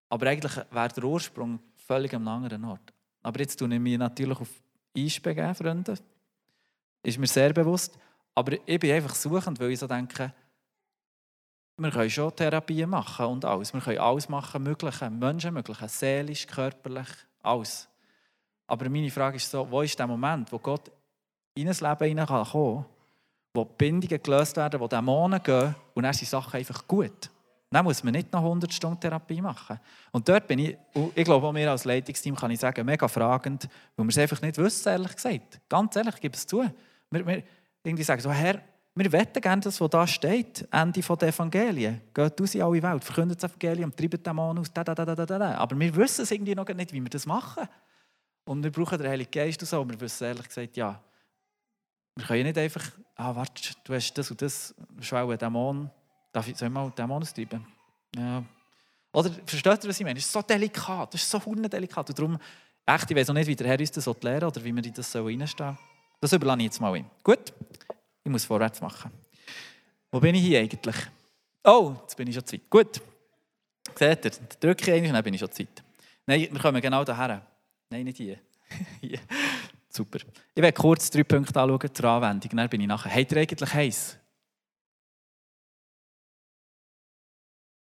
[0.08, 2.92] Aber eigentlich wäre der Ursprung völlig am anderen Ort.
[3.22, 4.50] Aber jetzt tue ich mich natürlich auf
[4.96, 5.96] Eis begeben, Freunde
[7.02, 7.98] ist mir sehr bewusst.
[8.34, 10.32] Aber ich bin einfach suchend, weil ich so denke,
[11.76, 13.72] wir können schon Therapien machen und alles.
[13.72, 17.08] Wir können alles machen, mögliche, Menschen mögliche, seelisch, körperlich,
[17.42, 17.88] alles.
[18.66, 20.90] Aber meine Frage ist so, wo ist der Moment, wo Gott
[21.54, 22.84] in ein Leben hineinkommen kann,
[23.54, 27.30] wo Bindungen gelöst werden, wo Dämonen gehen und dann sind Sachen einfach gut.
[27.70, 29.80] Dann muss man nicht noch 100 Stunden Therapie machen.
[30.10, 30.76] Und dort bin ich,
[31.14, 34.42] ich glaube auch mir als Leitungsteam kann ich sagen, mega fragend, weil wir es einfach
[34.42, 35.60] nicht wissen, ehrlich gesagt.
[35.70, 36.70] Ganz ehrlich, ich gebe es zu.
[37.12, 37.42] Wir, wir
[37.84, 38.62] irgendwie sagen so, Herr,
[38.94, 42.00] wir wetten gerne das, was da steht, Ende der Evangelien.
[42.12, 45.24] Geht aus in alle Welt, verkündet das Evangelium, treibt Dämonen aus, da, da, da, da,
[45.24, 45.54] da.
[45.54, 47.66] Aber wir wissen es irgendwie noch nicht, wie wir das machen.
[48.44, 49.88] Und wir brauchen den Heiligen Geist und so.
[49.88, 51.00] Wir wissen ehrlich gesagt, ja,
[52.16, 52.84] wir können nicht einfach,
[53.16, 55.90] ah, warte, du hast das und das, schwellen Dämon,
[56.32, 57.66] darf ich, soll ich mal Dämon austreiben?
[58.14, 58.44] Ja.
[59.14, 60.18] Oder, versteht ihr, was ich meine?
[60.18, 62.08] Es ist so delikat, das ist so delikat.
[62.10, 62.38] Und darum,
[62.84, 64.92] echt, ich weiß auch nicht, wie der Herr uns das lernen oder wie wir in
[64.92, 65.78] das reinstehen sollen.
[66.22, 67.06] Das überlasse ich jetzt mal ihm.
[67.24, 67.52] Gut,
[68.22, 69.10] ich muss vorwärts machen.
[70.12, 70.94] Wo bin ich hier eigentlich?
[71.64, 72.70] Oh, jetzt bin ich schon Zeit.
[72.70, 73.00] Gut.
[73.98, 75.82] Seht ihr, drücke ich eigentlich, dann bin ich schon Zeit.
[76.24, 77.44] Nein, wir kommen genau daher.
[77.90, 78.38] Nein, nicht hier.
[79.00, 79.18] hier.
[79.88, 80.20] Super.
[80.54, 83.12] Ich werde kurz drei Punkte anschauen zur Anwendung, dann bin ich nachher.
[83.12, 84.18] Habt ihr eigentlich heiß?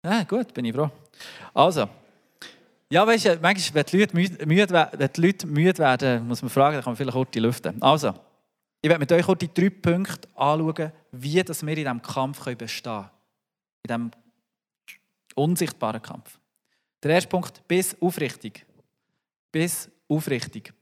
[0.03, 0.89] Ja, gut, bin ich froh.
[1.53, 1.87] Also,
[2.91, 6.41] ja, weißt du, manchmal, wenn die Leute müde, müde, wenn die Leute müde werden, muss
[6.41, 7.81] man fragen, dann kann man vielleicht kurz die lüften.
[7.81, 8.13] Also,
[8.81, 12.43] ich werde mit euch kurz die drei Punkte anschauen, wie dass wir in diesem Kampf
[12.43, 13.09] bestehen können.
[13.83, 14.11] In diesem
[15.35, 16.39] unsichtbaren Kampf.
[17.01, 18.65] Der erste Punkt, bis aufrichtig.
[19.51, 20.73] Bis aufrichtig.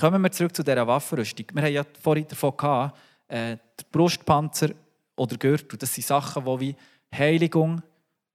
[0.00, 1.46] Kommen wir zurück zu dieser Waffenrüstung.
[1.52, 2.98] Wir haben ja vorhin davon gehabt,
[3.28, 4.70] äh, der Brustpanzer
[5.14, 6.76] oder Gürtel, das sind Sachen, die wie
[7.14, 7.82] Heiligung,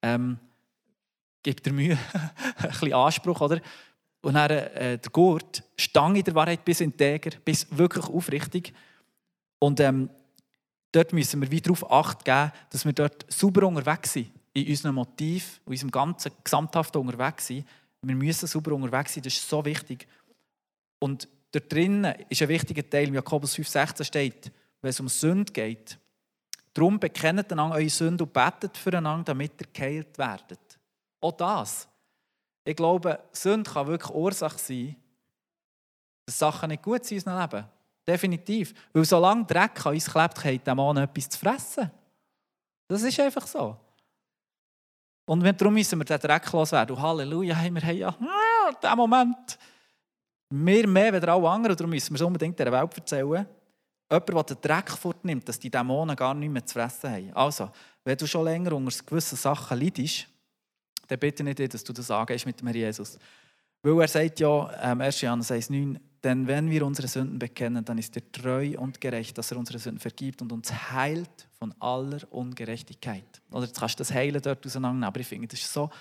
[0.01, 0.39] ähm,
[1.45, 1.97] gibt er Mühe,
[2.57, 3.61] ein bisschen Anspruch, oder?
[4.21, 8.73] Und dann äh, der Gurt, Stange der Wahrheit bis integer, bis wirklich aufrichtig.
[9.59, 10.09] Und ähm,
[10.91, 14.31] dort müssen wir wieder darauf Acht geben, dass wir dort sauber unterwegs sind.
[14.53, 17.67] In unserem Motiv, in unserem ganzen Gesamthaften unterwegs sind.
[18.01, 20.07] Wir müssen sauber unterwegs sein, das ist so wichtig.
[20.97, 25.53] Und dort drinnen ist ein wichtiger Teil, wie Jakobus 5,16 steht, wenn es um Sünde
[25.53, 25.99] geht.
[26.73, 30.64] Darum bekennt einander eure Sünde und betet füreinander, damit ihr geheilt werdet.
[31.22, 31.88] Auch das.
[32.63, 34.95] Ich glaube, Sünde kann wirklich Ursache sein,
[36.26, 37.70] dass Sachen nicht gut sind in unserem Leben.
[38.07, 38.74] Definitiv.
[38.93, 41.91] Weil solange Dreck an uns klebt, hat der Mann etwas zu fressen.
[42.88, 43.78] Das ist einfach so.
[45.28, 46.95] Und darum müssen wir den Dreck loswerden.
[46.95, 49.57] Und Halleluja, haben wir ja ah, diesen Moment.
[50.51, 51.76] Mehr, mehr als alle anderen.
[51.76, 53.47] Darum müssen wir es unbedingt der Welt erzählen.
[54.11, 57.34] Jemand, der den Dreck fortnimmt, dass die Dämonen gar nicht mehr zu fressen haben.
[57.34, 57.72] Also,
[58.03, 60.28] wenn du schon länger unter gewissen Sachen leidest,
[61.08, 63.18] dann bitte ich dich, dass du das angehst mit dem Herrn Jesus.
[63.82, 65.22] Weil er sagt ja, ähm, 1.
[65.22, 69.51] Johannes 1,9, denn wenn wir unsere Sünden bekennen, dann ist er treu und gerecht, dass
[69.51, 73.41] er unsere Sünden vergibt und uns heilt von aller Ungerechtigkeit.
[73.51, 75.91] Oder jetzt kannst du das Heilen dort auseinandernehmen, aber ich finde, das ist so,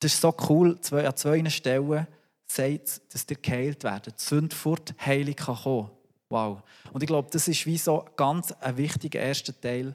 [0.00, 2.06] das ist so cool, zwei, an zwei Stellen
[2.48, 4.20] sagt dass ihr geheilt werdet.
[4.20, 5.90] Die Sünde fort, Heilung kann kommen.
[6.28, 6.62] Wow.
[6.92, 9.94] Und ich glaube, das ist wie so ganz ein wichtiger erster Teil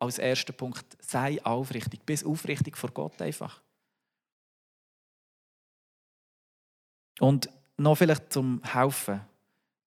[0.00, 0.84] als erster Punkt.
[1.00, 3.62] Sei aufrichtig, bist aufrichtig vor Gott einfach.
[7.20, 9.20] Und noch vielleicht zum Helfen.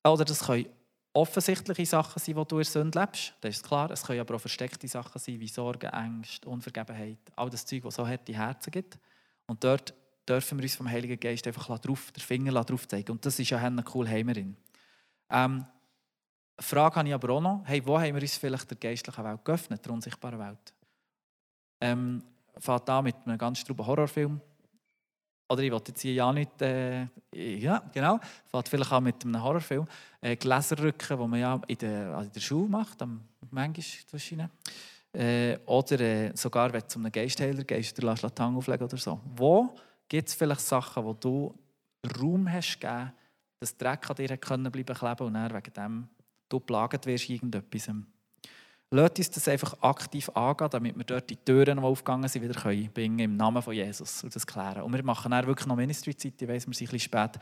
[0.06, 0.68] Oder das können
[1.14, 3.34] offensichtliche Sachen sein, die du in Sünde lebst.
[3.42, 3.90] Das ist klar.
[3.92, 7.20] Es können aber auch versteckte Sachen sein, wie Sorgen, Ängste, Unvergebenheit.
[7.36, 8.98] All das Zeug, das so harte Herzen gibt.
[9.48, 9.94] Und dort
[10.28, 13.12] dürfen wir uns vom Heiligen Geist einfach drauf, den Finger drauf zeigen.
[13.12, 14.56] Und das ist ja eine cool Heimerin.
[15.30, 15.66] Ähm,
[16.60, 17.64] Frage habe ich aber auch noch.
[17.66, 20.74] Hey, wo haben wir uns vielleicht der geistlichen Welt geöffnet, der unsichtbaren Welt?
[21.82, 22.24] Ähm,
[22.58, 24.40] fängt an mit einem ganz struben Horrorfilm.
[25.50, 29.44] Oder ich wollte jetzt hier ja nicht, äh, ja, genau, fängt vielleicht an mit einem
[29.44, 29.88] Horrorfilm.
[30.22, 34.48] Äh, Gläserrücken, den man ja in der, also in der Schule macht, am manchmal wahrscheinlich.
[35.14, 38.98] Äh, oder äh, sogar, wenn du zu einem Geistheiler gehst, der lässt Latang auflegen oder
[38.98, 39.20] so.
[39.36, 39.76] Wo
[40.08, 41.54] gibt es vielleicht Sachen, wo du
[42.20, 43.14] Raum hast gegeben,
[43.60, 46.10] dass Dreck an dir können bleiben kleben und dann wegen dem
[46.54, 47.90] du plagt wirst irgendetwas.
[48.92, 52.54] Lasst uns das einfach aktiv angehen, damit wir dort die Türen, die aufgegangen sind, wieder
[52.54, 54.84] können bringen im Namen von Jesus und das klären.
[54.84, 57.40] Und wir machen dann wirklich noch Ministry-Zeit, ich weiss, wir sind ein bisschen spät.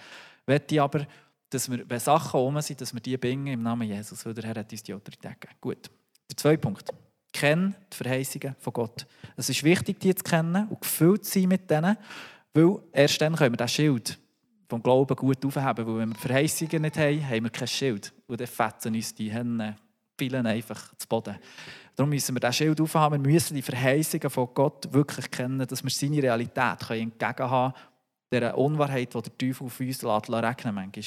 [0.72, 1.06] Ich aber,
[1.50, 4.46] dass wir, wenn Sachen rum sind, dass wir die bringen im Namen Jesus, weil der
[4.46, 5.58] Herr hat uns die Autorität gegeben.
[5.60, 5.92] Gut.
[6.30, 6.90] Der zweite Punkt.
[7.34, 9.06] Kenn die Verheißungen von Gott.
[9.36, 11.98] Es ist wichtig, die zu kennen und gefüllt zu sein mit denen,
[12.54, 14.18] weil erst dann können wir das Schild
[14.72, 15.86] vom Glauben gut aufheben.
[15.86, 18.14] Weil wenn wir Verheißungen nicht haben, haben wir kein Schild.
[18.28, 19.76] Und dann fetzen uns die Hände
[20.18, 21.36] vielen einfach zu Boden.
[21.96, 23.24] Darum müssen wir das Schild aufhaben.
[23.24, 28.42] Wir müssen die Verheißungen von Gott wirklich kennen, dass wir seine Realität können entgegenhaben können,
[28.42, 31.04] der Unwahrheit, die der Teufel auf uns lässt, regnen manchmal.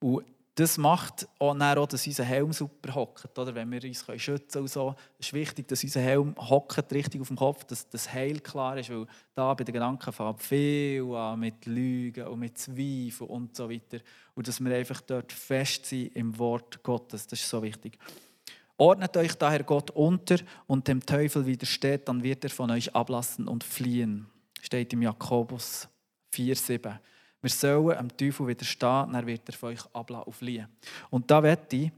[0.00, 0.24] Und
[0.58, 3.54] das macht auch, auch dass unser Helm super hockt, oder?
[3.54, 4.66] wenn wir uns schützen können.
[4.66, 4.96] So.
[5.16, 8.76] Es ist wichtig, dass unser Helm hockt richtig auf dem Kopf, dass das Heil klar
[8.76, 9.06] ist, weil
[9.36, 13.98] da bei den Gedanken fängt viel an mit Lügen und mit Zweifeln und so weiter.
[14.34, 17.96] Und dass wir einfach dort fest sind im Wort Gottes, das ist so wichtig.
[18.76, 23.46] Ordnet euch daher Gott unter und dem Teufel widersteht, dann wird er von euch ablassen
[23.46, 24.26] und fliehen.
[24.60, 25.88] Steht im Jakobus
[26.34, 26.98] 4,7.
[27.40, 30.68] Wir sollen dem Teufel widerstehen, dann wird er von euch ablassen und fliehen.
[31.10, 31.92] Und da werde ich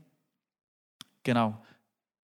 [1.22, 1.62] genau,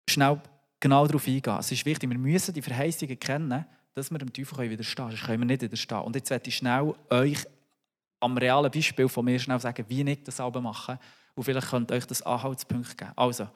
[0.10, 0.40] schnell
[0.80, 1.58] genau darauf eingehen.
[1.60, 5.18] Es ist wichtig, wir müssen die Verheißungen kennen, dass wir dem Teufel widerstehen können.
[5.18, 6.02] Sonst können wir nicht widerstehen.
[6.02, 7.46] Und jetzt werde ich schnell euch
[8.20, 10.98] am realen Beispiel von mir schnell sagen, wie ich das selber mache.
[11.36, 13.12] Und vielleicht könnt ihr euch das Anhaltspunkt geben.
[13.16, 13.48] Also,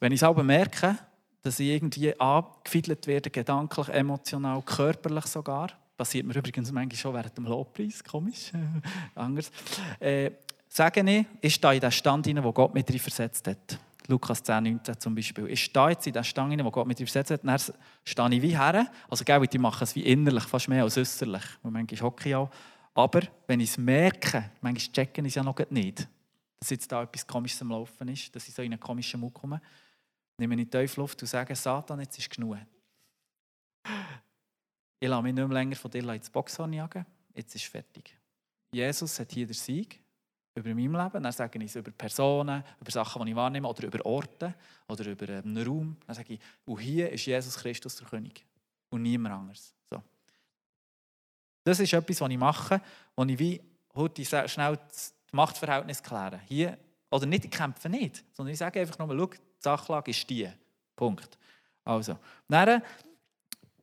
[0.00, 0.98] wenn ich selber merke,
[1.42, 5.70] dass ich irgendwie angefiedelt werde, gedanklich, emotional, körperlich sogar,
[6.02, 8.50] Passiert mir übrigens manchmal schon während dem Lobpreis, komisch,
[9.14, 9.52] anders.
[10.00, 10.32] Äh,
[10.68, 13.78] sage ich, ich stehe in den Stand hinein, wo Gott mit drin versetzt hat.
[14.08, 15.46] Lukas 10, 19 zum Beispiel.
[15.46, 17.56] Ich stehe jetzt in den Stand hinein, wo Gott mit drin versetzt hat, dann
[18.04, 18.90] stehe ich wie her.
[19.08, 21.44] Also, gell, die machen es wie innerlich, fast mehr als äußerlich.
[21.62, 22.50] Manchmal hocke ich auch.
[22.94, 26.08] Aber wenn ich es merke, manchmal checken es ja noch nicht,
[26.58, 29.34] dass jetzt da etwas Komisches am Laufen ist, dass ich so in einen komischen Mut
[29.34, 29.62] komme,
[30.36, 32.56] nehme ich tief Luft und sage, Satan, jetzt ist genug
[35.02, 38.16] ich lasse mich nicht mehr länger von dir ins Boxhorn jagen, jetzt ist fertig.
[38.70, 40.00] Jesus hat hier den Sieg
[40.54, 43.84] über mein Leben, dann sage ich es über Personen, über Sachen, die ich wahrnehme, oder
[43.84, 44.54] über Orte,
[44.86, 45.96] oder über einen Raum.
[46.06, 48.46] Dann sage ich, und hier ist Jesus Christus der König
[48.90, 49.74] und niemand anderes.
[49.90, 50.00] So.
[51.64, 52.80] Das ist etwas, was ich mache,
[53.16, 53.60] wo ich wie
[53.96, 56.38] heute schnell das Machtverhältnis kläre.
[56.46, 56.78] Hier,
[57.10, 60.48] oder nicht, ich kämpfe nicht, sondern ich sage einfach nur, schau, die Sachlage ist die.
[60.94, 61.36] Punkt.
[61.84, 62.82] Also, dann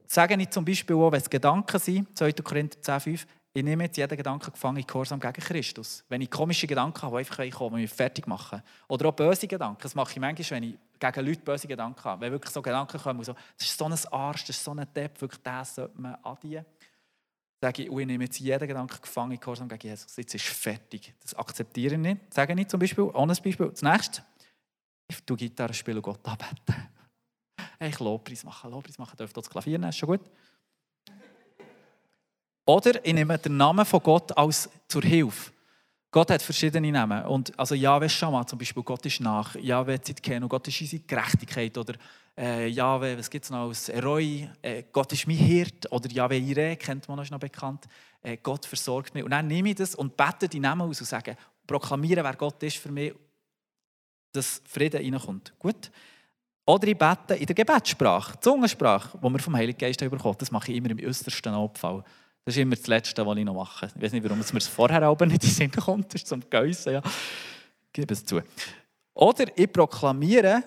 [0.09, 2.33] sage ich zum Beispiel auch, wenn es Gedanken sind, 2.
[2.33, 6.03] Korinther 10,5, ich nehme jetzt jeden Gedanken gefangen in Gehorsam gegen Christus.
[6.07, 8.61] Wenn ich komische Gedanken habe, die einfach kommen, mich fertig machen.
[8.87, 9.81] Oder auch böse Gedanken.
[9.81, 12.21] Das mache ich manchmal, wenn ich gegen Leute böse Gedanken habe.
[12.21, 14.87] Wenn wirklich so Gedanken kommen, so, das ist so ein Arsch, das ist so ein
[14.93, 16.65] Depp, wirklich das sollte man addieren.
[17.61, 20.15] Sage ich, ich nehme jetzt jeden Gedanken gefangen in Gehorsam gegen Jesus.
[20.15, 21.13] Jetzt ist fertig.
[21.21, 22.33] Das akzeptiere ich nicht.
[22.33, 23.69] Sage ich zum Beispiel, ohne Beispiel.
[23.69, 24.23] Das nächste,
[25.07, 26.98] ich tue Gitarre spielen und Gott anbeten.
[27.79, 30.21] Ich Lobpreis machen, Lobpreis machen, dürfte das Klavier nehmen, ist schon gut.
[32.65, 35.51] Oder ich nehme den Namen von Gott als zur Hilfe.
[36.11, 37.25] Gott hat verschiedene Namen.
[37.25, 39.55] Und also Yahweh Shammah zum Beispiel, Gott ist nach.
[39.55, 41.77] Yahweh Zitkenu, Gott ist unsere Gerechtigkeit.
[41.77, 41.93] Oder
[42.37, 44.49] äh, Yahweh, was gibt es noch als Eroi?
[44.61, 45.91] Äh, Gott ist mein Hirt.
[45.91, 47.85] Oder Yahweh Ire, kennt man noch bekannt.
[48.21, 49.23] Äh, Gott versorgt mich.
[49.23, 52.61] Und dann nehme ich das und bete die Namen aus und sage, proklamiere, wer Gott
[52.63, 53.13] ist für mich,
[54.31, 55.53] dass Frieden reinkommt.
[55.59, 55.91] Gut?
[56.69, 60.35] Oder ich bete in der Gebetssprache, Zungensprache, die wir vom Heiligen Geist bekommen.
[60.37, 62.03] Das mache ich immer im äußersten Notfall.
[62.45, 63.87] Das ist immer das Letzte, was ich noch mache.
[63.95, 66.13] Ich weiß nicht, warum es mir vorher aber nicht in den Sinn kommt.
[66.13, 67.01] Das ist zum Geissen, ja.
[67.91, 68.39] Gib es zu.
[69.15, 70.61] Oder ich proklamiere,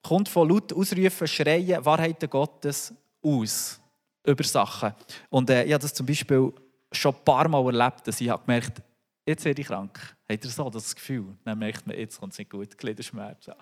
[0.00, 3.80] kommt von laut ausrufen, schreien Wahrheiten Gottes aus
[4.24, 4.92] über Sachen.
[5.28, 6.52] Und äh, ich habe das zum Beispiel
[6.92, 8.80] schon ein paar Mal erlebt, dass ich habe gemerkt
[9.26, 10.16] jetzt werde ich krank.
[10.30, 11.36] Habt ihr so das Gefühl?
[11.44, 13.54] Dann merkt man, jetzt kommt es nicht gut, Gliederschmerzen.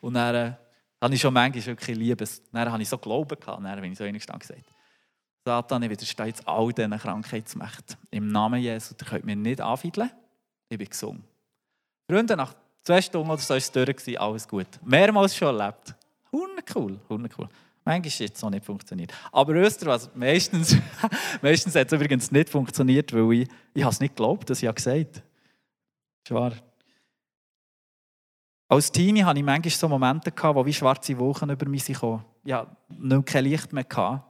[0.00, 0.52] Und dann äh,
[1.04, 2.42] habe ich schon manchmal wirklich Liebes.
[2.50, 4.64] Dann habe ich so Glauben gehabt, dann, wenn ich so einiges gesagt
[5.44, 7.96] Satan, ich widerstehe jetzt all diesen Krankheitsmächten.
[8.10, 10.10] Im Namen Jesu, ihr könnt mir nicht anfeideln.
[10.70, 11.22] Ich bin gesund.
[12.10, 14.66] Freunde, nach zwei Stunden oder so war es durch, alles gut.
[14.82, 15.94] Mehrmals schon erlebt.
[16.32, 17.48] Hundecool, hundecool.
[17.84, 19.12] Manchmal hat es noch nicht funktioniert.
[19.30, 20.08] Aber wisst ihr was?
[20.14, 20.74] Meistens,
[21.42, 25.22] meistens hat es übrigens nicht funktioniert, weil ich, ich es nicht geglaubt, dass ich gesagt
[26.30, 26.56] habe.
[28.74, 32.24] Als Teenie hatte ich manchmal so Momente, wo wie schwarze Wochen über mich kamen.
[32.44, 33.84] Ich hatte nicht kein Licht mehr.
[33.84, 34.24] Gehabt.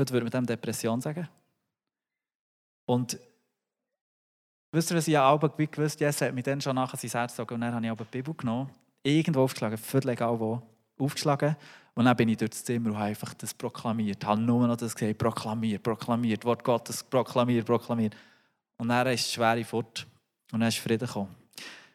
[0.00, 1.28] Heute würde man dem Depression sagen.
[2.86, 3.18] Und
[4.72, 7.52] wisst ihr, was ich auch gewusst Jesus hat mich dann schon nachher sein Herz gesagt
[7.52, 8.70] und dann habe ich aber die Bibel genommen,
[9.02, 10.62] irgendwo aufgeschlagen, völlig egal wo,
[10.98, 11.54] aufgeschlagen
[11.94, 14.16] und dann bin ich durch das Zimmer und habe einfach das proklamiert.
[14.22, 18.16] Ich habe nur noch das gesagt, proklamiert, proklamiert, Wort Gottes, proklamiert, proklamiert.
[18.78, 20.06] Und dann ist es schwere fort
[20.52, 21.36] und dann ist Frieden gekommen.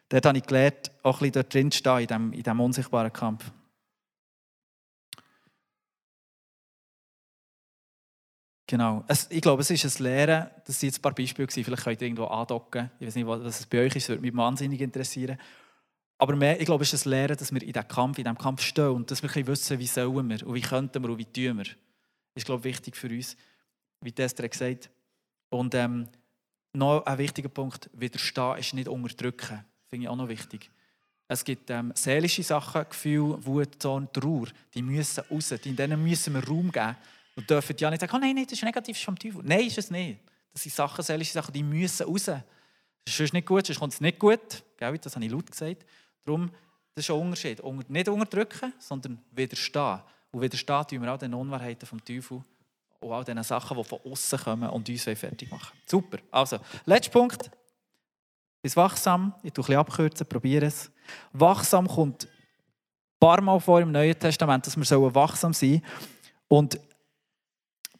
[0.08, 2.60] Dort habe ich gelernt, auch ein bisschen dort drin zu stehen, in diesem, in diesem
[2.60, 3.50] unsichtbaren Kampf.
[8.66, 9.04] Genau.
[9.08, 11.84] Es, ich glaube, es ist ein Lehren, das sind jetzt ein paar Beispiele gewesen, vielleicht
[11.84, 12.90] könnt ihr irgendwo andocken.
[12.98, 15.38] Ich weiß nicht, was es bei euch ist, das würde mich wahnsinnig interessieren.
[16.16, 18.88] Aber mehr, ich glaube, es ist ein Lehren, dass wir in diesem Kampf, Kampf stehen
[18.88, 21.64] und dass wir wissen, wie sollen wir und wie könnten wir und wie tun wir.
[21.64, 21.74] Das
[22.36, 23.36] ist, glaube ich, wichtig für uns,
[24.00, 24.90] wie Esther gesagt
[25.50, 26.08] Und ähm,
[26.72, 29.64] noch ein wichtiger Punkt, widerstehen ist nicht unterdrücken.
[29.94, 30.72] Finde ich auch noch wichtig.
[31.28, 36.44] Es gibt ähm, seelische Sachen, Gefühle, Wut, Zorn, Trauer, die müssen raus, denen müssen wir
[36.44, 36.96] Raum geben.
[37.36, 39.42] Und dürfen ja nicht sagen, oh nein, nein, das ist negativ, das ist vom Teufel.
[39.44, 40.18] Nein, ist es nicht.
[40.52, 42.24] Das sind Sachen, seelische Sachen, die müssen raus.
[42.24, 44.64] Das ist nicht gut, sonst kommt es nicht gut.
[44.80, 45.86] Das habe ich laut gesagt.
[46.24, 46.50] Darum,
[46.96, 47.62] das ist ein Unterschied.
[47.88, 50.00] Nicht unterdrücken, sondern widerstehen.
[50.32, 52.42] Und widerstehen tun wir auch den Unwahrheiten vom Teufel
[52.98, 55.78] und all diesen Sachen, die von außen kommen und uns fertig machen.
[55.86, 56.18] Super.
[56.32, 57.48] Also, letzter Punkt.
[58.64, 59.34] Ist wachsam.
[59.42, 60.90] Ich tue ein bisschen abkürzen, probiere es.
[61.34, 62.30] Wachsam kommt ein
[63.20, 65.82] paar Mal vor im Neuen Testament, dass wir wachsam sein sollen.
[66.48, 66.80] Und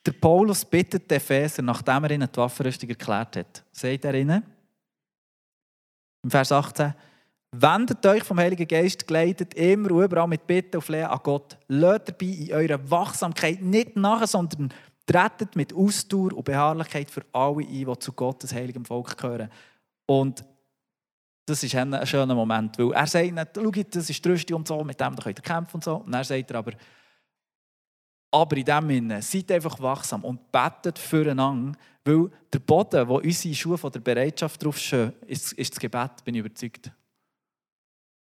[0.06, 4.42] der Paulus bittet den Epheser, nachdem er ihnen die Waffenrüstung erklärt hat, sagt er ihnen,
[6.22, 6.94] im Vers 18,
[7.52, 11.58] wendet euch vom Heiligen Geist geleitet, immer und überall mit Bitten und Flehen an Gott.
[11.68, 14.72] Lasst dabei in eurer Wachsamkeit nicht nach, sondern
[15.04, 19.50] tretet mit Ausdauer und Beharrlichkeit für alle ein, die zu Gottes heiligem Volk gehören.
[20.06, 20.42] Und
[21.47, 24.68] das ist ein schöner Moment, weil er sagt nicht, schau, das ist die Rüstung und
[24.68, 25.97] so, mit dem könnt ihr kämpfen und so.
[25.97, 26.72] Und dann sagt er aber,
[28.30, 33.55] aber in dem Sinne, seid einfach wachsam und betet füreinander, weil der Boden, wo unsere
[33.55, 36.90] Schuhe von der Bereitschaft draufstehen, ist, ist das Gebet, bin ich überzeugt.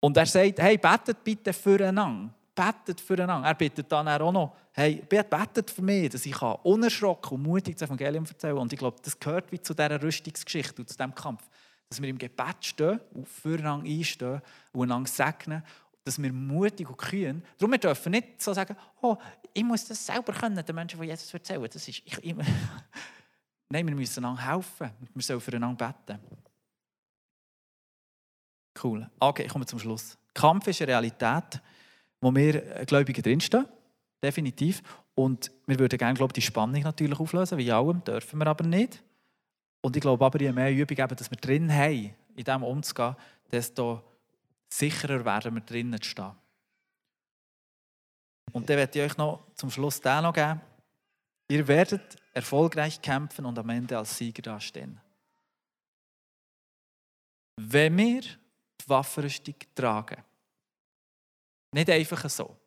[0.01, 2.33] Und er sagt, hey, betet bitte füreinander.
[2.55, 3.47] Betet füreinander.
[3.47, 7.89] Er bittet dann auch noch, hey, betet für mich, dass ich unerschrocken und mutig das
[7.89, 8.63] Evangelium erzählen kann.
[8.63, 11.43] Und ich glaube, das gehört wie zu dieser Rüstungsgeschichte und zu diesem Kampf.
[11.91, 14.41] Dass wir im Gebet stehen und füreinander einstehen
[14.73, 15.63] und einander segnen
[16.03, 19.17] dass wir mutig und kühn, darum wir dürfen nicht so sagen, oh,
[19.53, 21.63] ich muss das selber können, den Menschen, die Jesus erzählen.
[21.63, 22.35] Das ist, ich, ich,
[23.69, 24.91] Nein, wir müssen einander helfen.
[25.15, 26.21] Wir sollen füreinander beten.
[28.83, 29.09] Cool.
[29.19, 30.17] Okay, ich komme zum Schluss.
[30.35, 31.61] Kampf ist eine Realität,
[32.21, 33.67] wo wir Gläubige drinstehen.
[34.23, 34.83] Definitiv.
[35.15, 38.65] Und wir würden gerne, glaube ich, die Spannung natürlich auflösen, wie allem, dürfen wir aber
[38.65, 39.03] nicht.
[39.83, 43.17] Und ich glaube aber, je mehr Übung, eben, dass wir drin haben, in dem umzugehen,
[43.51, 44.03] desto
[44.69, 46.33] sicherer werden wir drinnen zu stehen.
[48.53, 50.61] Und dann werde ich euch noch zum Schluss den noch geben.
[51.49, 55.01] Ihr werdet erfolgreich kämpfen und am Ende als Sieger dastehen.
[57.57, 60.23] Wenn wir die Waffenrüstung tragen,
[61.73, 62.60] nicht einfach so.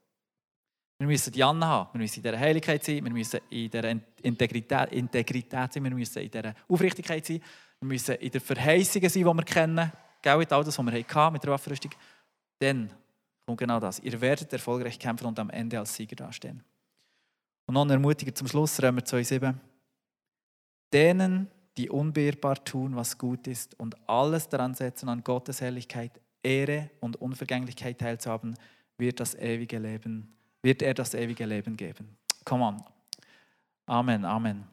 [1.04, 3.94] Wir müssen die Anna haben, wir müssen in dieser Heiligkeit sein, wir müssen in dieser
[4.22, 7.42] Integrität, Integrität sein, wir müssen in dieser Aufrichtigkeit sein,
[7.82, 9.92] wir müssen in der Verheißung sein, die wir kennen,
[10.24, 11.92] in all das, was wir hatten mit der Waffenrüstung.
[12.58, 12.90] Dann
[13.46, 14.00] kommt genau das.
[14.00, 16.64] Ihr werdet erfolgreich kämpfen und am Ende als Sieger dastehen.
[17.66, 19.56] Und noch ein Ermutiger zum Schluss, Römer 2,7.
[20.94, 26.92] Denen, die unbeirrbar tun, was gut ist und alles daran setzen, an Gottes Herrlichkeit, Ehre
[27.02, 28.56] und Unvergänglichkeit teilzuhaben,
[28.98, 30.34] wird das ewige Leben,
[30.64, 32.18] wird er das ewige Leben geben.
[32.46, 32.84] Come on.
[33.86, 34.73] Amen, Amen.